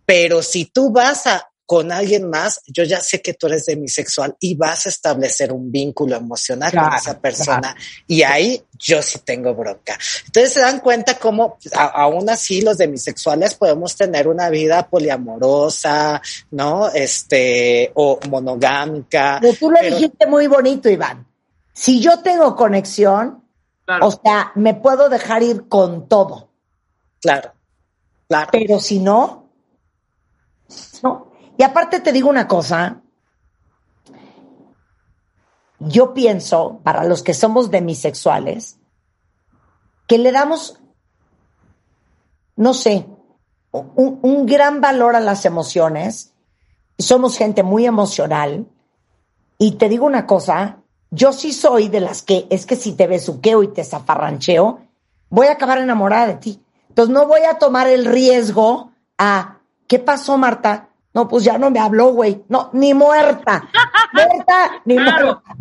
Pero 0.05 0.41
si 0.41 0.65
tú 0.65 0.91
vas 0.91 1.27
a 1.27 1.49
con 1.69 1.91
alguien 1.91 2.29
más, 2.29 2.61
yo 2.67 2.85
ya 2.85 3.01
sé 3.01 3.21
que 3.21 3.33
tú 3.33 3.47
eres 3.47 3.65
demisexual 3.65 4.37
y 4.39 4.55
vas 4.55 4.85
a 4.85 4.89
establecer 4.89 5.51
un 5.51 5.69
vínculo 5.69 6.15
emocional 6.15 6.71
Claro, 6.71 6.87
con 6.87 6.97
esa 6.97 7.19
persona 7.19 7.75
y 8.07 8.21
ahí 8.23 8.63
yo 8.79 9.01
sí 9.01 9.19
tengo 9.25 9.53
bronca. 9.53 9.97
Entonces 10.27 10.53
se 10.53 10.61
dan 10.61 10.79
cuenta 10.79 11.19
cómo 11.19 11.57
a- 11.75 11.87
aún 11.87 12.29
así 12.29 12.61
los 12.61 12.77
demisexuales 12.77 13.55
podemos 13.55 13.97
tener 13.97 14.29
una 14.29 14.49
vida 14.49 14.87
poliamorosa, 14.87 16.21
¿no? 16.51 16.89
Este, 16.89 17.91
o 17.95 18.17
monogámica. 18.29 19.39
Pero 19.41 19.53
tú 19.55 19.69
lo 19.69 19.77
pero- 19.79 19.93
dijiste 19.95 20.25
muy 20.25 20.47
bonito, 20.47 20.89
Iván. 20.89 21.27
Si 21.73 21.99
yo 21.99 22.19
tengo 22.19 22.55
conexión, 22.55 23.43
Claro. 23.87 24.07
o 24.07 24.11
sea, 24.11 24.51
me 24.55 24.73
puedo 24.73 25.07
dejar 25.07 25.43
ir 25.43 25.69
con 25.69 26.09
todo. 26.09 26.49
Claro, 27.21 27.53
claro. 28.27 28.49
Pero 28.51 28.81
si 28.81 28.99
no, 28.99 29.47
no. 31.03 31.31
Y 31.57 31.63
aparte 31.63 32.01
te 32.01 32.11
digo 32.11 32.29
una 32.29 32.49
cosa. 32.49 33.01
Yo 35.79 36.13
pienso, 36.13 36.81
para 36.83 37.05
los 37.05 37.23
que 37.23 37.33
somos 37.33 37.71
demisexuales, 37.71 38.77
que 40.05 40.17
le 40.17 40.33
damos, 40.33 40.81
no 42.57 42.73
sé, 42.73 43.07
un, 43.71 44.19
un 44.21 44.45
gran 44.45 44.81
valor 44.81 45.15
a 45.15 45.21
las 45.21 45.45
emociones. 45.45 46.33
Somos 46.97 47.37
gente 47.37 47.63
muy 47.63 47.85
emocional. 47.85 48.67
Y 49.57 49.77
te 49.77 49.87
digo 49.87 50.05
una 50.05 50.27
cosa, 50.27 50.81
yo 51.11 51.31
sí 51.33 51.53
soy 51.53 51.87
de 51.89 51.99
las 52.01 52.21
que 52.21 52.47
es 52.49 52.65
que 52.65 52.75
si 52.75 52.93
te 52.93 53.07
besuqueo 53.07 53.63
y 53.63 53.69
te 53.69 53.83
zafarrancheo, 53.83 54.81
voy 55.29 55.47
a 55.47 55.53
acabar 55.53 55.77
enamorada 55.79 56.27
de 56.27 56.35
ti. 56.35 56.61
Entonces 56.89 57.13
no 57.13 57.27
voy 57.27 57.41
a 57.41 57.57
tomar 57.59 57.87
el 57.87 58.05
riesgo 58.05 58.91
a, 59.17 59.57
¿qué 59.87 59.99
pasó, 59.99 60.37
Marta? 60.37 60.89
No, 61.13 61.27
pues 61.27 61.43
ya 61.43 61.57
no 61.57 61.69
me 61.71 61.79
habló, 61.79 62.07
güey. 62.13 62.43
No, 62.49 62.69
ni 62.73 62.93
muerta. 62.93 63.67
muerta, 64.13 64.81
ni 64.85 64.95
Claro. 64.95 65.25
muerta. 65.25 65.55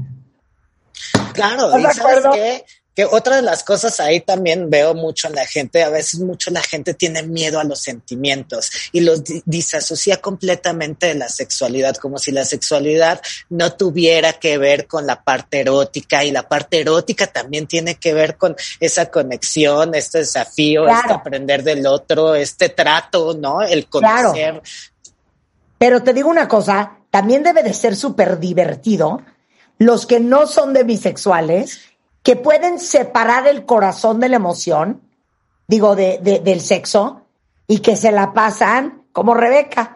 Claro, 1.32 1.66
¿Estás 1.66 1.80
y 1.80 1.82
de 1.86 1.92
sabes 1.92 2.16
acuerdo? 2.18 2.30
qué? 2.32 2.64
Que 2.96 3.04
otra 3.04 3.36
de 3.36 3.42
las 3.42 3.62
cosas 3.62 4.00
ahí 4.00 4.20
también 4.20 4.70
veo 4.70 4.94
mucho 4.94 5.28
en 5.28 5.34
la 5.34 5.44
gente, 5.46 5.84
a 5.84 5.90
veces 5.90 6.18
mucho 6.20 6.50
la 6.50 6.62
gente 6.62 6.94
tiene 6.94 7.22
miedo 7.22 7.60
a 7.60 7.64
los 7.64 7.80
sentimientos 7.82 8.70
y 8.90 9.00
los 9.00 9.22
di- 9.22 9.42
disasocia 9.44 10.16
completamente 10.22 11.08
de 11.08 11.14
la 11.14 11.28
sexualidad, 11.28 11.94
como 11.96 12.18
si 12.18 12.32
la 12.32 12.46
sexualidad 12.46 13.20
no 13.50 13.74
tuviera 13.74 14.32
que 14.32 14.56
ver 14.56 14.86
con 14.86 15.06
la 15.06 15.22
parte 15.22 15.60
erótica 15.60 16.24
y 16.24 16.30
la 16.30 16.48
parte 16.48 16.80
erótica 16.80 17.26
también 17.26 17.66
tiene 17.66 17.96
que 17.96 18.14
ver 18.14 18.38
con 18.38 18.56
esa 18.80 19.10
conexión, 19.10 19.94
este 19.94 20.18
desafío, 20.20 20.84
Claro. 20.84 21.00
este 21.02 21.12
aprender 21.12 21.62
del 21.62 21.86
otro, 21.86 22.34
este 22.34 22.70
trato, 22.70 23.34
¿no? 23.34 23.60
El 23.60 23.86
Claro. 23.88 24.28
conocer. 24.30 24.62
Pero 25.78 26.02
te 26.02 26.14
digo 26.14 26.30
una 26.30 26.48
cosa, 26.48 26.96
también 27.10 27.42
debe 27.42 27.62
de 27.62 27.74
ser 27.74 27.94
súper 27.94 28.38
divertido 28.38 29.20
los 29.78 30.06
que 30.06 30.18
no 30.20 30.46
son 30.46 30.72
demisexuales, 30.72 31.80
que 32.26 32.34
pueden 32.34 32.80
separar 32.80 33.46
el 33.46 33.64
corazón 33.66 34.18
de 34.18 34.28
la 34.28 34.34
emoción, 34.34 35.00
digo, 35.68 35.94
de, 35.94 36.18
de- 36.20 36.40
del 36.40 36.60
sexo, 36.60 37.22
y 37.68 37.78
que 37.78 37.94
se 37.94 38.10
la 38.10 38.32
pasan 38.32 39.04
como 39.12 39.32
Rebeca. 39.32 39.95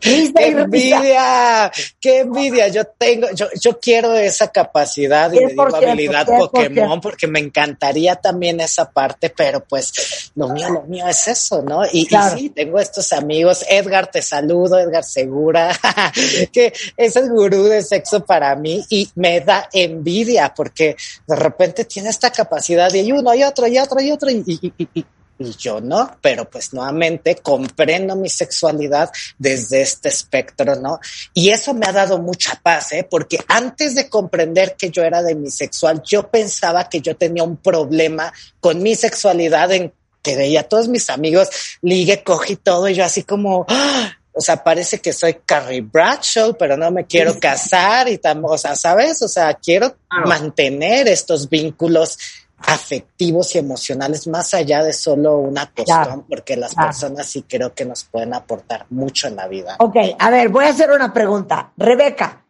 ¡Qué 0.00 0.32
envidia! 0.36 1.70
¡Qué 2.00 2.18
envidia! 2.20 2.68
Yo 2.68 2.84
tengo, 2.86 3.28
yo, 3.34 3.46
yo 3.60 3.78
quiero 3.78 4.14
esa 4.14 4.48
capacidad 4.50 5.30
y 5.32 5.36
le 5.40 5.46
digo 5.48 5.66
100%, 5.68 5.76
habilidad 5.76 6.26
100%. 6.26 6.38
Pokémon 6.38 7.00
porque 7.00 7.26
me 7.26 7.38
encantaría 7.38 8.16
también 8.16 8.60
esa 8.60 8.90
parte, 8.90 9.30
pero 9.30 9.60
pues 9.64 10.30
lo 10.34 10.48
mío, 10.48 10.70
lo 10.70 10.82
mío 10.82 11.06
es 11.06 11.28
eso, 11.28 11.62
¿no? 11.62 11.84
Y, 11.86 12.00
y 12.02 12.06
Claro. 12.06 12.36
sí, 12.36 12.50
tengo 12.50 12.78
estos 12.78 13.12
amigos. 13.12 13.64
Edgar, 13.68 14.10
te 14.10 14.22
saludo, 14.22 14.78
Edgar 14.78 15.04
Segura, 15.04 15.70
que 16.52 16.72
es 16.96 17.16
el 17.16 17.28
gurú 17.30 17.64
de 17.64 17.82
sexo 17.82 18.24
para 18.24 18.54
mí 18.56 18.84
y 18.88 19.08
me 19.14 19.40
da 19.40 19.68
envidia 19.72 20.52
porque 20.54 20.96
de 21.26 21.36
repente 21.36 21.84
tiene 21.84 22.08
esta 22.10 22.30
capacidad 22.30 22.92
y 22.92 22.98
hay 23.00 23.12
uno 23.12 23.34
y 23.34 23.42
otro 23.44 23.66
y 23.66 23.78
otro 23.78 24.00
y 24.00 24.10
otro 24.10 24.30
y, 24.30 24.42
y- 24.46 24.72
y- 24.94 25.04
y- 25.38 25.56
yo 25.58 25.80
no, 25.80 26.16
pero 26.20 26.48
pues 26.48 26.72
nuevamente 26.72 27.36
comprendo 27.36 28.16
mi 28.16 28.28
sexualidad 28.28 29.10
desde 29.38 29.82
este 29.82 30.08
espectro, 30.08 30.76
¿no? 30.76 31.00
Y 31.34 31.50
eso 31.50 31.74
me 31.74 31.86
ha 31.86 31.92
dado 31.92 32.18
mucha 32.18 32.60
paz, 32.62 32.92
¿eh? 32.92 33.06
Porque 33.08 33.38
antes 33.48 33.94
de 33.94 34.08
comprender 34.08 34.76
que 34.76 34.90
yo 34.90 35.02
era 35.02 35.22
demisexual, 35.22 36.02
yo 36.02 36.28
pensaba 36.28 36.88
que 36.88 37.00
yo 37.00 37.16
tenía 37.16 37.42
un 37.42 37.56
problema 37.56 38.32
con 38.60 38.82
mi 38.82 38.94
sexualidad 38.94 39.72
en 39.72 39.92
que 40.22 40.36
veía 40.36 40.60
a 40.60 40.64
todos 40.64 40.88
mis 40.88 41.08
amigos 41.10 41.48
ligue, 41.80 42.22
coge 42.22 42.54
y 42.54 42.56
todo, 42.56 42.88
y 42.88 42.94
yo 42.94 43.04
así 43.04 43.22
como, 43.22 43.64
¡ah! 43.68 44.12
o 44.38 44.40
sea, 44.40 44.62
parece 44.62 45.00
que 45.00 45.12
soy 45.12 45.38
Carrie 45.44 45.80
Bradshaw, 45.80 46.56
pero 46.56 46.76
no 46.76 46.90
me 46.92 47.06
quiero 47.06 47.38
casar 47.40 48.08
y 48.08 48.18
tam, 48.18 48.44
o 48.44 48.56
sea, 48.56 48.76
¿sabes? 48.76 49.20
O 49.22 49.28
sea, 49.28 49.54
quiero 49.54 49.96
mantener 50.26 51.08
estos 51.08 51.48
vínculos 51.48 52.18
afectivos 52.60 53.54
y 53.54 53.58
emocionales 53.58 54.26
más 54.26 54.52
allá 54.54 54.82
de 54.82 54.92
solo 54.92 55.36
una 55.38 55.66
cuestión, 55.66 56.04
Claro, 56.04 56.24
porque 56.28 56.56
las 56.56 56.74
claro. 56.74 56.88
personas 56.88 57.26
sí 57.26 57.42
creo 57.42 57.72
que 57.74 57.84
nos 57.84 58.04
pueden 58.04 58.34
aportar 58.34 58.86
mucho 58.90 59.28
en 59.28 59.36
la 59.36 59.46
vida. 59.46 59.76
Ok, 59.78 59.96
a 60.18 60.30
ver, 60.30 60.48
voy 60.48 60.64
a 60.64 60.70
hacer 60.70 60.90
una 60.90 61.12
pregunta. 61.12 61.72
Rebeca, 61.76 62.44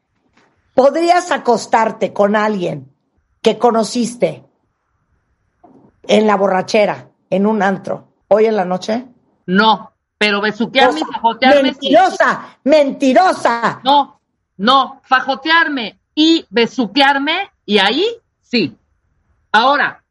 ¿podrías 0.74 1.30
acostarte 1.30 2.12
con 2.12 2.36
alguien 2.36 2.90
que 3.42 3.58
conociste 3.58 4.44
en 6.04 6.26
la 6.26 6.36
borrachera, 6.36 7.10
en 7.30 7.46
un 7.46 7.62
antro, 7.62 8.08
hoy 8.28 8.46
en 8.46 8.56
la 8.56 8.64
noche? 8.64 9.04
No, 9.46 9.92
pero 10.16 10.40
besuquearme 10.40 11.00
y 11.00 11.04
fajotearme 11.04 11.74
sí. 11.74 11.90
Mentirosa, 11.92 12.58
mentirosa. 12.64 13.80
No, 13.84 14.20
no, 14.56 15.00
fajotearme 15.04 16.00
y 16.14 16.46
besuquearme 16.50 17.50
y 17.64 17.78
ahí 17.78 18.06
sí. 18.40 18.76
Ahora, 19.52 20.02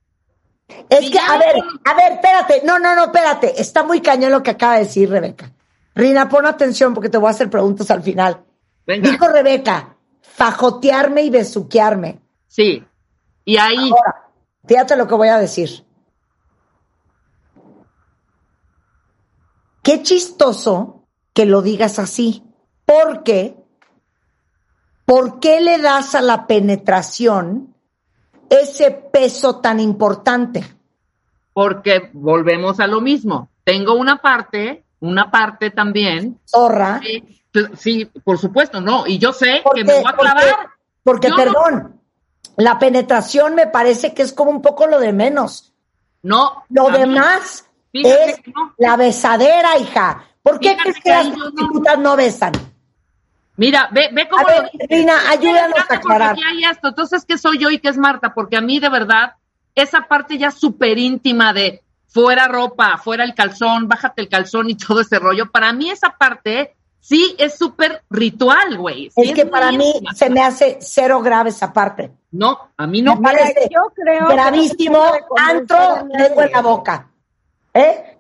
Es 0.90 1.10
que, 1.12 1.20
a 1.20 1.38
ver, 1.38 1.56
a 1.86 1.94
ver, 1.94 2.14
espérate. 2.14 2.62
No, 2.66 2.80
no, 2.80 2.96
no, 2.96 3.06
espérate. 3.06 3.60
Está 3.62 3.84
muy 3.84 4.02
cañón 4.02 4.32
lo 4.32 4.44
que 4.44 4.52
acaba 4.52 4.74
de 4.76 4.84
decir 4.86 5.10
Rebeca. 5.10 5.52
Rina, 5.96 6.28
pon 6.30 6.46
atención 6.46 6.94
porque 6.94 7.10
te 7.10 7.18
voy 7.18 7.28
a 7.28 7.32
hacer 7.32 7.50
preguntas 7.50 7.90
al 7.92 8.04
final. 8.04 8.44
venga, 8.86 9.10
Dijo 9.10 9.28
Rebeca, 9.28 9.96
fajotearme 10.22 11.24
y 11.24 11.30
besuquearme. 11.30 12.20
sí. 12.48 12.84
Y 13.46 13.56
ahí, 13.58 13.90
Ahora, 13.92 14.30
fíjate 14.68 14.98
lo 14.98 15.08
que 15.08 15.16
voy 15.16 15.30
a 15.30 15.38
decir. 15.40 15.86
Qué 19.82 20.04
chistoso 20.04 21.08
que 21.34 21.46
lo 21.46 21.62
digas 21.62 21.98
así. 21.98 22.44
Porque, 22.86 23.56
¿por 25.06 25.40
qué 25.40 25.62
le 25.62 25.78
das 25.80 26.14
a 26.16 26.22
la 26.22 26.46
penetración 26.48 27.74
ese 28.50 28.92
peso 28.92 29.60
tan 29.60 29.80
importante? 29.80 30.64
porque 31.58 32.12
volvemos 32.14 32.80
a 32.80 32.86
lo 32.86 33.02
mismo. 33.02 33.50
Tengo 33.64 33.96
una 33.96 34.22
parte, 34.22 34.84
una 35.00 35.32
parte 35.32 35.72
también. 35.72 36.40
Zorra. 36.46 37.02
Sí, 37.02 37.44
sí, 37.76 38.06
por 38.24 38.38
supuesto, 38.38 38.80
no. 38.80 39.08
Y 39.08 39.18
yo 39.18 39.34
sé 39.34 39.62
Porque- 39.64 39.82
que 39.82 39.88
me 39.88 39.94
voy 39.96 40.04
a 40.06 40.16
clavar. 40.16 40.56
Porque, 41.02 41.32
perdón, 41.36 42.00
la 42.58 42.78
penetración 42.78 43.56
me 43.56 43.66
parece 43.66 44.14
que 44.14 44.22
es 44.22 44.34
como 44.34 44.52
un 44.52 44.62
poco 44.62 44.86
lo 44.86 45.00
de 45.00 45.14
menos. 45.14 45.74
No. 46.22 46.64
Lo 46.70 46.92
demás, 46.92 47.66
es 47.92 48.40
no. 48.54 48.76
la 48.78 48.96
besadera, 48.96 49.80
hija. 49.80 50.26
¿Por 50.44 50.60
qué 50.60 50.78
crees 50.78 50.98
que 50.98 51.02
que 51.02 51.10
las 51.10 51.30
no. 51.30 51.96
no 51.98 52.16
besan? 52.16 52.52
Mira, 53.58 53.90
ve, 53.92 54.10
ve 54.14 54.28
cómo 54.30 54.48
A 54.48 54.52
ver. 54.52 54.70
Rina, 54.90 55.30
ayúdanos 55.30 55.78
a 55.80 55.82
porque 55.82 55.96
aclarar. 55.96 56.32
aquí 56.34 56.42
hay 56.44 56.64
esto. 56.64 56.88
Entonces, 56.90 57.26
¿qué 57.26 57.38
soy 57.38 57.58
yo 57.58 57.70
y 57.70 57.80
qué 57.80 57.90
es 57.90 57.98
Marta? 57.98 58.34
Porque 58.34 58.56
a 58.58 58.62
mí, 58.62 58.80
de 58.80 58.90
verdad, 58.90 59.34
esa 59.76 60.08
parte 60.08 60.38
ya 60.38 60.52
súper 60.52 60.98
íntima 60.98 61.54
de 61.54 61.82
fuera 62.08 62.48
ropa, 62.48 62.98
fuera 62.98 63.24
el 63.24 63.34
calzón, 63.36 63.88
bájate 63.88 64.22
el 64.22 64.30
calzón 64.30 64.70
y 64.70 64.76
todo 64.76 65.02
ese 65.02 65.20
rollo, 65.20 65.52
para 65.52 65.74
mí 65.74 65.90
esa 65.92 66.16
parte 66.18 66.76
sí 67.00 67.36
es 67.38 67.58
súper 67.58 68.04
ritual, 68.10 68.78
güey. 68.78 69.12
Sí 69.12 69.22
Es 69.30 69.34
que 69.34 69.46
para 69.46 69.72
mí 69.72 69.88
íntima. 69.90 70.14
se 70.14 70.30
me 70.30 70.42
hace 70.42 70.78
cero 70.82 71.22
grave 71.22 71.50
esa 71.50 71.72
parte. 71.74 72.12
No, 72.32 72.72
a 72.76 72.88
mí 72.88 73.02
no. 73.02 73.16
Me 73.18 73.22
parece 73.22 73.70
yo 73.72 73.82
creo 73.94 74.28
que 74.28 74.34
gravísimo, 74.34 75.04
antro, 75.38 76.08
lengua 76.12 76.46
en 76.46 76.52
la 76.52 76.62
boca. 76.62 77.08
¿Eh? 77.74 78.17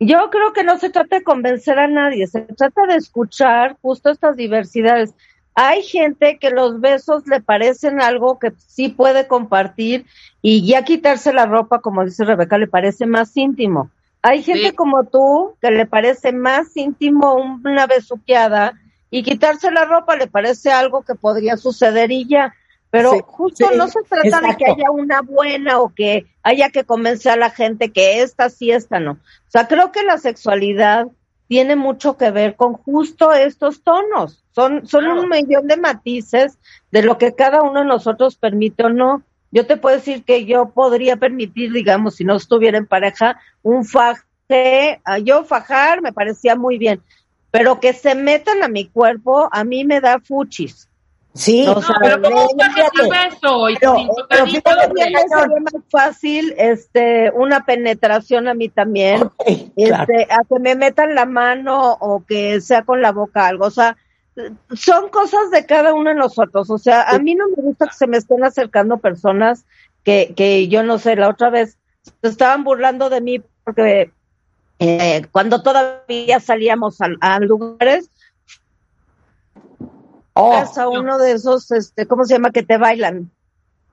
Yo 0.00 0.30
creo 0.30 0.54
que 0.54 0.64
no 0.64 0.78
se 0.78 0.88
trata 0.88 1.18
de 1.18 1.22
convencer 1.22 1.78
a 1.78 1.86
nadie, 1.86 2.26
se 2.26 2.40
trata 2.40 2.86
de 2.86 2.96
escuchar 2.96 3.76
justo 3.82 4.08
estas 4.10 4.34
diversidades. 4.34 5.14
Hay 5.54 5.82
gente 5.82 6.38
que 6.38 6.50
los 6.50 6.80
besos 6.80 7.26
le 7.26 7.42
parecen 7.42 8.00
algo 8.00 8.38
que 8.38 8.52
sí 8.66 8.88
puede 8.88 9.26
compartir 9.26 10.06
y 10.40 10.66
ya 10.66 10.84
quitarse 10.84 11.34
la 11.34 11.44
ropa, 11.44 11.80
como 11.80 12.02
dice 12.02 12.24
Rebeca, 12.24 12.56
le 12.56 12.66
parece 12.66 13.04
más 13.04 13.36
íntimo. 13.36 13.90
Hay 14.22 14.42
gente 14.42 14.70
Sí. 14.70 14.74
como 14.74 15.04
tú 15.04 15.54
que 15.60 15.70
le 15.70 15.84
parece 15.84 16.32
más 16.32 16.74
íntimo 16.76 17.34
una 17.34 17.86
besuqueada 17.86 18.72
y 19.10 19.22
quitarse 19.22 19.70
la 19.70 19.84
ropa 19.84 20.16
le 20.16 20.28
parece 20.28 20.70
algo 20.70 21.02
que 21.02 21.14
podría 21.14 21.58
suceder 21.58 22.10
y 22.10 22.26
ya. 22.26 22.54
Pero 22.90 23.12
Sí, 23.12 23.20
justo 23.24 23.68
sí, 23.68 23.76
no 23.76 23.88
se 23.88 24.00
trata 24.02 24.40
de 24.40 24.56
que 24.56 24.64
haya 24.66 24.90
una 24.90 25.22
buena 25.22 25.78
o 25.80 25.94
que 25.94 26.26
haya 26.42 26.70
que 26.70 26.84
convencer 26.84 27.32
a 27.32 27.36
la 27.36 27.50
gente 27.50 27.92
que 27.92 28.22
esta 28.22 28.50
sí, 28.50 28.70
esta 28.72 28.98
no. 29.00 29.12
O 29.12 29.18
sea, 29.50 29.68
creo 29.68 29.92
que 29.92 30.02
la 30.02 30.18
sexualidad 30.18 31.06
tiene 31.48 31.76
mucho 31.76 32.16
que 32.16 32.30
ver 32.30 32.56
con 32.56 32.74
justo 32.74 33.32
estos 33.32 33.82
tonos. 33.82 34.44
Son, 34.52 34.86
son 34.86 35.04
Claro. 35.04 35.22
un 35.22 35.28
millón 35.28 35.66
de 35.68 35.76
matices 35.76 36.58
de 36.90 37.02
lo 37.02 37.18
que 37.18 37.34
cada 37.34 37.62
uno 37.62 37.80
de 37.80 37.86
nosotros 37.86 38.36
permite 38.36 38.84
o 38.84 38.88
no. 38.90 39.22
Yo 39.52 39.66
te 39.66 39.76
puedo 39.76 39.96
decir 39.96 40.24
que 40.24 40.44
yo 40.44 40.70
podría 40.70 41.16
permitir, 41.16 41.72
digamos, 41.72 42.16
si 42.16 42.24
no 42.24 42.36
estuviera 42.36 42.78
en 42.78 42.86
pareja, 42.86 43.40
un 43.62 43.84
faje. 43.84 45.00
a 45.04 45.18
Yo 45.18 45.44
fajar 45.44 46.02
me 46.02 46.12
parecía 46.12 46.56
muy 46.56 46.76
bien, 46.78 47.00
pero 47.52 47.78
que 47.80 47.92
se 47.92 48.14
metan 48.16 48.62
a 48.64 48.68
mi 48.68 48.88
cuerpo, 48.88 49.48
a 49.52 49.62
mí 49.64 49.84
me 49.84 50.00
da 50.00 50.18
fuchis. 50.20 50.88
Sí. 51.34 51.64
No, 51.64 51.74
No, 51.74 51.82
sea, 51.82 51.94
pero 52.02 52.22
¿cómo 52.22 52.48
fíjate, 52.48 53.08
beso? 53.08 53.70
Y 53.70 53.76
pero- 53.78 54.46
fíjate 54.46 54.92
bien, 54.94 55.12
sería 55.28 55.60
más 55.60 55.82
fácil 55.88 56.54
este 56.58 57.30
una 57.34 57.64
penetración 57.64 58.48
a 58.48 58.54
mí 58.54 58.68
también 58.68 59.30
claro. 59.76 60.02
este, 60.12 60.26
a 60.32 60.38
que 60.48 60.58
me 60.60 60.74
metan 60.74 61.14
la 61.14 61.26
mano 61.26 61.92
o 62.00 62.24
que 62.26 62.60
sea 62.60 62.82
con 62.82 63.00
la 63.00 63.12
boca 63.12 63.46
algo, 63.46 63.66
o 63.66 63.70
sea, 63.70 63.96
son 64.74 65.08
cosas 65.10 65.50
de 65.52 65.66
cada 65.66 65.94
uno 65.94 66.10
de 66.10 66.16
nosotros, 66.16 66.68
o 66.70 66.78
sea, 66.78 67.02
a 67.08 67.18
mí 67.20 67.34
no 67.36 67.46
me 67.48 67.62
gusta 67.62 67.86
que 67.86 67.94
se 67.94 68.06
me 68.08 68.16
estén 68.16 68.42
acercando 68.42 68.98
personas 68.98 69.64
que, 70.02 70.32
que 70.36 70.66
yo 70.68 70.82
no 70.82 70.98
sé, 70.98 71.14
la 71.14 71.28
otra 71.28 71.50
vez 71.50 71.78
se 72.22 72.28
estaban 72.28 72.64
burlando 72.64 73.08
de 73.08 73.20
mí 73.20 73.42
porque 73.64 74.10
eh, 74.80 75.26
cuando 75.30 75.62
todavía 75.62 76.40
salíamos 76.40 77.00
a, 77.00 77.08
a 77.20 77.38
lugares, 77.38 78.10
Oh, 80.34 80.54
a 80.54 80.88
uno 80.88 81.18
de 81.18 81.32
esos, 81.32 81.70
este, 81.70 82.06
¿cómo 82.06 82.24
se 82.24 82.34
llama? 82.34 82.50
Que 82.50 82.62
te 82.62 82.78
bailan. 82.78 83.30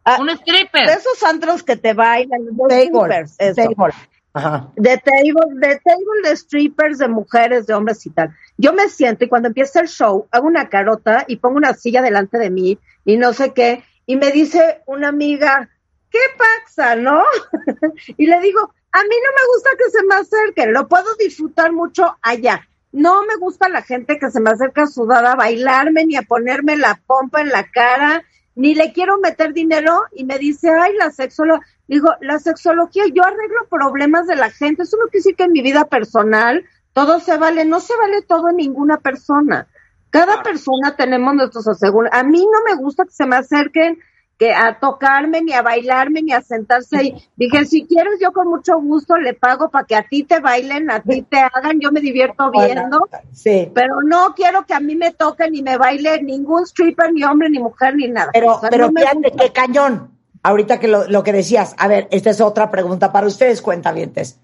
Ah, 0.05 0.17
Un 0.19 0.27
de 0.27 0.33
stripper. 0.33 0.87
esos 0.89 1.21
antros 1.23 1.63
que 1.63 1.75
te 1.75 1.93
bailan, 1.93 2.45
los 2.45 2.55
table, 2.69 2.85
strippers, 2.85 3.35
eso. 3.39 3.55
table. 3.55 3.93
Ajá. 4.33 4.69
de 4.75 4.97
table, 4.99 5.55
de 5.55 5.79
table 5.83 6.29
de 6.29 6.37
strippers, 6.37 6.99
de 6.99 7.07
mujeres, 7.07 7.65
de 7.65 7.73
hombres 7.73 8.05
y 8.05 8.11
tal. 8.11 8.35
Yo 8.57 8.71
me 8.71 8.87
siento 8.87 9.25
y 9.25 9.29
cuando 9.29 9.47
empieza 9.47 9.79
el 9.79 9.87
show, 9.87 10.27
hago 10.31 10.45
una 10.47 10.69
carota 10.69 11.25
y 11.27 11.37
pongo 11.37 11.57
una 11.57 11.73
silla 11.73 12.01
delante 12.03 12.37
de 12.37 12.51
mí 12.51 12.77
y 13.03 13.17
no 13.17 13.33
sé 13.33 13.53
qué, 13.53 13.83
y 14.05 14.15
me 14.15 14.31
dice 14.31 14.81
una 14.85 15.09
amiga, 15.09 15.69
¿qué 16.11 16.19
pasa, 16.37 16.95
no? 16.95 17.23
y 18.17 18.27
le 18.27 18.39
digo, 18.39 18.61
a 18.91 19.03
mí 19.03 19.09
no 19.09 19.31
me 19.35 19.47
gusta 19.53 19.69
que 19.77 19.89
se 19.89 20.03
me 20.05 20.15
acerquen, 20.15 20.73
lo 20.73 20.87
puedo 20.87 21.15
disfrutar 21.15 21.71
mucho 21.73 22.15
allá. 22.21 22.67
No 22.91 23.23
me 23.25 23.35
gusta 23.37 23.69
la 23.69 23.81
gente 23.81 24.17
que 24.17 24.31
se 24.31 24.39
me 24.39 24.49
acerca 24.49 24.87
sudada 24.87 25.33
a 25.33 25.35
bailarme 25.35 26.05
ni 26.05 26.15
a 26.15 26.21
ponerme 26.21 26.77
la 26.77 26.99
pompa 27.05 27.41
en 27.41 27.49
la 27.49 27.69
cara, 27.69 28.23
ni 28.55 28.73
le 28.75 28.91
quiero 28.91 29.19
meter 29.19 29.53
dinero 29.53 30.01
y 30.13 30.25
me 30.25 30.39
dice, 30.39 30.69
ay, 30.69 30.93
la 30.97 31.11
sexóloga. 31.11 31.65
Digo, 31.87 32.09
la 32.21 32.39
sexología, 32.39 33.03
yo 33.13 33.23
arreglo 33.23 33.67
problemas 33.69 34.27
de 34.27 34.35
la 34.35 34.49
gente. 34.49 34.83
Eso 34.83 34.97
no 34.97 35.05
quiere 35.05 35.19
decir 35.19 35.35
que 35.35 35.43
en 35.43 35.51
mi 35.51 35.61
vida 35.61 35.85
personal 35.85 36.65
todo 36.93 37.19
se 37.19 37.37
vale. 37.37 37.65
No 37.65 37.79
se 37.79 37.95
vale 37.95 38.23
todo 38.23 38.49
en 38.49 38.57
ninguna 38.57 38.97
persona. 38.97 39.67
Cada 40.09 40.41
persona 40.41 40.95
tenemos 40.95 41.35
nuestros 41.35 41.67
aseguros. 41.67 42.09
A 42.13 42.23
mí 42.23 42.39
no 42.39 42.59
me 42.65 42.81
gusta 42.81 43.05
que 43.05 43.11
se 43.11 43.25
me 43.25 43.35
acerquen 43.35 43.99
que 44.37 44.53
a 44.53 44.79
tocarme, 44.79 45.41
ni 45.41 45.53
a 45.53 45.61
bailarme, 45.63 46.21
ni 46.21 46.31
a 46.31 46.41
sentarse 46.41 46.97
ahí. 46.97 47.29
Dije, 47.35 47.65
si 47.65 47.85
quieres, 47.85 48.19
yo 48.21 48.31
con 48.31 48.47
mucho 48.47 48.79
gusto 48.79 49.17
le 49.17 49.33
pago 49.33 49.69
para 49.69 49.85
que 49.85 49.95
a 49.95 50.03
ti 50.07 50.23
te 50.23 50.39
bailen, 50.39 50.91
a 50.91 51.01
ti 51.01 51.23
te 51.23 51.39
hagan, 51.39 51.79
yo 51.79 51.91
me 51.91 52.01
divierto 52.01 52.51
viendo, 52.51 53.09
Sí. 53.31 53.71
pero 53.73 54.01
no 54.05 54.35
quiero 54.35 54.65
que 54.65 54.73
a 54.75 54.79
mí 54.79 54.95
me 54.95 55.11
toquen 55.11 55.53
ni 55.53 55.63
me 55.63 55.77
baile 55.77 56.21
ningún 56.21 56.63
stripper, 56.67 57.11
ni 57.13 57.23
hombre, 57.23 57.49
ni 57.49 57.59
mujer, 57.59 57.95
ni 57.95 58.07
nada. 58.07 58.29
Pero, 58.31 58.55
O 58.55 58.59
sea, 58.59 58.69
pero 58.69 58.91
no 58.91 58.99
fíjate 59.01 59.31
qué 59.31 59.51
cañón. 59.51 60.11
Ahorita 60.43 60.79
que 60.79 60.87
lo, 60.87 61.07
lo 61.07 61.23
que 61.23 61.33
decías, 61.33 61.75
a 61.77 61.87
ver, 61.87 62.07
esta 62.11 62.29
es 62.29 62.39
otra 62.39 62.69
pregunta 62.69 63.11
para 63.11 63.27
ustedes, 63.27 63.61
cuentavientes. 63.61 64.39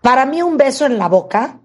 Para 0.00 0.24
mí 0.24 0.40
un 0.40 0.56
beso 0.56 0.86
en 0.86 0.98
la 0.98 1.08
boca 1.08 1.58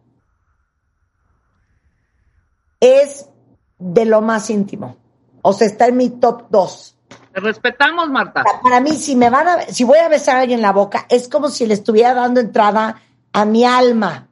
es 2.80 3.30
de 3.78 4.06
lo 4.06 4.22
más 4.22 4.50
íntimo. 4.50 4.98
O 5.42 5.54
sea, 5.54 5.68
está 5.68 5.88
en 5.88 5.98
mi 5.98 6.10
top 6.10 6.48
2. 6.50 6.93
Te 7.34 7.40
respetamos, 7.40 8.10
Marta. 8.10 8.44
Para 8.62 8.80
mí, 8.80 8.92
si 8.92 9.16
me 9.16 9.30
van 9.30 9.48
a, 9.48 9.62
si 9.64 9.84
voy 9.84 9.98
a 9.98 10.08
besar 10.08 10.38
a 10.38 10.42
alguien 10.42 10.60
en 10.60 10.64
la 10.64 10.72
boca, 10.72 11.08
es 11.10 11.28
como 11.28 11.50
si 11.50 11.66
le 11.66 11.74
estuviera 11.74 12.14
dando 12.14 12.40
entrada 12.40 13.02
a 13.32 13.46
mi 13.46 13.66
alma. 13.66 14.30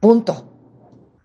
Punto. 0.00 0.48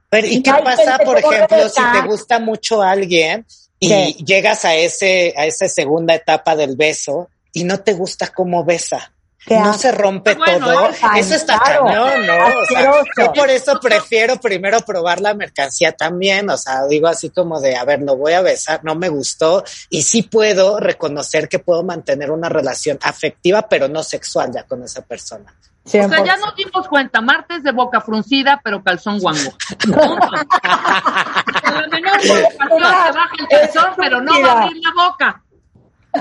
Pero, 0.09 0.27
¿y 0.27 0.41
qué 0.41 0.51
pasa, 0.63 0.97
gente 0.97 1.05
por 1.05 1.17
ejemplo, 1.17 1.67
si 1.67 1.81
te 1.81 2.07
gusta 2.07 2.39
mucho 2.39 2.81
alguien 2.81 3.45
y 3.77 3.89
¿Qué? 3.89 4.13
llegas 4.23 4.63
a 4.63 4.75
ese, 4.75 5.33
a 5.35 5.45
esa 5.45 5.67
segunda 5.67 6.15
etapa 6.15 6.55
del 6.55 6.77
beso 6.77 7.27
y 7.51 7.65
no 7.65 7.81
te 7.81 7.93
gusta 7.93 8.27
cómo 8.27 8.63
besa? 8.63 9.13
Qué 9.45 9.57
no 9.59 9.73
se 9.73 9.91
rompe 9.91 10.35
bueno, 10.35 10.65
todo. 10.65 10.89
ay, 11.01 11.21
eso 11.21 11.35
está 11.35 11.57
claro. 11.59 11.85
cañón, 11.85 12.27
¿no? 12.27 12.33
O 12.59 12.65
sea, 12.65 12.91
yo 13.17 13.33
por 13.33 13.49
eso 13.49 13.79
prefiero 13.79 14.37
primero 14.37 14.79
probar 14.81 15.21
la 15.21 15.33
mercancía 15.33 15.93
también. 15.93 16.49
O 16.49 16.57
sea, 16.57 16.85
digo 16.85 17.07
así 17.07 17.29
como 17.29 17.61
de, 17.61 17.77
a 17.77 17.85
ver, 17.85 18.01
lo 18.01 18.17
voy 18.17 18.33
a 18.33 18.41
besar, 18.41 18.81
no 18.83 18.95
me 18.95 19.09
gustó. 19.09 19.63
Y 19.89 20.01
sí 20.01 20.23
puedo 20.23 20.79
reconocer 20.79 21.47
que 21.47 21.59
puedo 21.59 21.83
mantener 21.83 22.31
una 22.31 22.49
relación 22.49 22.99
afectiva, 23.01 23.69
pero 23.69 23.87
no 23.87 24.03
sexual 24.03 24.51
ya 24.53 24.63
con 24.63 24.83
esa 24.83 25.01
persona. 25.01 25.53
O 25.85 25.89
sea, 25.89 26.09
100%. 26.09 26.25
ya 26.25 26.35
nos 26.35 26.53
dimos 26.53 26.85
cuenta, 26.89 27.21
Marta 27.21 27.55
es 27.55 27.63
de 27.63 27.71
boca 27.71 28.01
fruncida, 28.01 28.59
pero 28.61 28.83
calzón 28.83 29.19
guango. 29.19 29.51
Punto. 29.79 30.29
A 30.63 31.71
la 31.71 31.87
menor 31.87 32.19
provocación 32.19 32.69
se 32.69 33.11
baja 33.13 33.35
el 33.39 33.47
calzón, 33.47 33.93
pero 33.95 34.21
no 34.21 34.41
va 34.41 34.51
a 34.51 34.63
abrir 34.63 34.81
la 34.83 35.07
boca. 35.07 35.43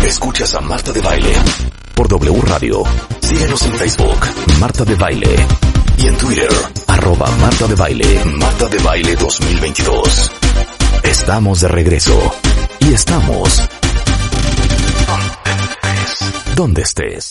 Escuchas 0.05 0.55
a 0.55 0.61
Marta 0.61 0.93
de 0.93 1.01
Baile 1.01 1.33
por 1.95 2.09
W 2.09 2.41
Radio. 2.43 2.83
Síguenos 3.21 3.63
en 3.63 3.73
Facebook, 3.73 4.21
Marta 4.61 4.85
de 4.85 4.95
Baile. 4.95 5.35
Y 5.99 6.07
en 6.07 6.17
Twitter, 6.19 6.51
arroba 6.87 7.27
Marta 7.41 7.67
de 7.67 7.75
Baile, 7.75 8.25
Marta 8.25 8.67
de 8.67 8.79
Baile 8.79 9.17
2022. 9.17 10.31
Estamos 11.03 11.61
de 11.63 11.69
regreso. 11.69 12.33
Y 12.81 12.93
estamos... 12.93 13.76
Donde 16.57 16.81
estés. 16.81 17.27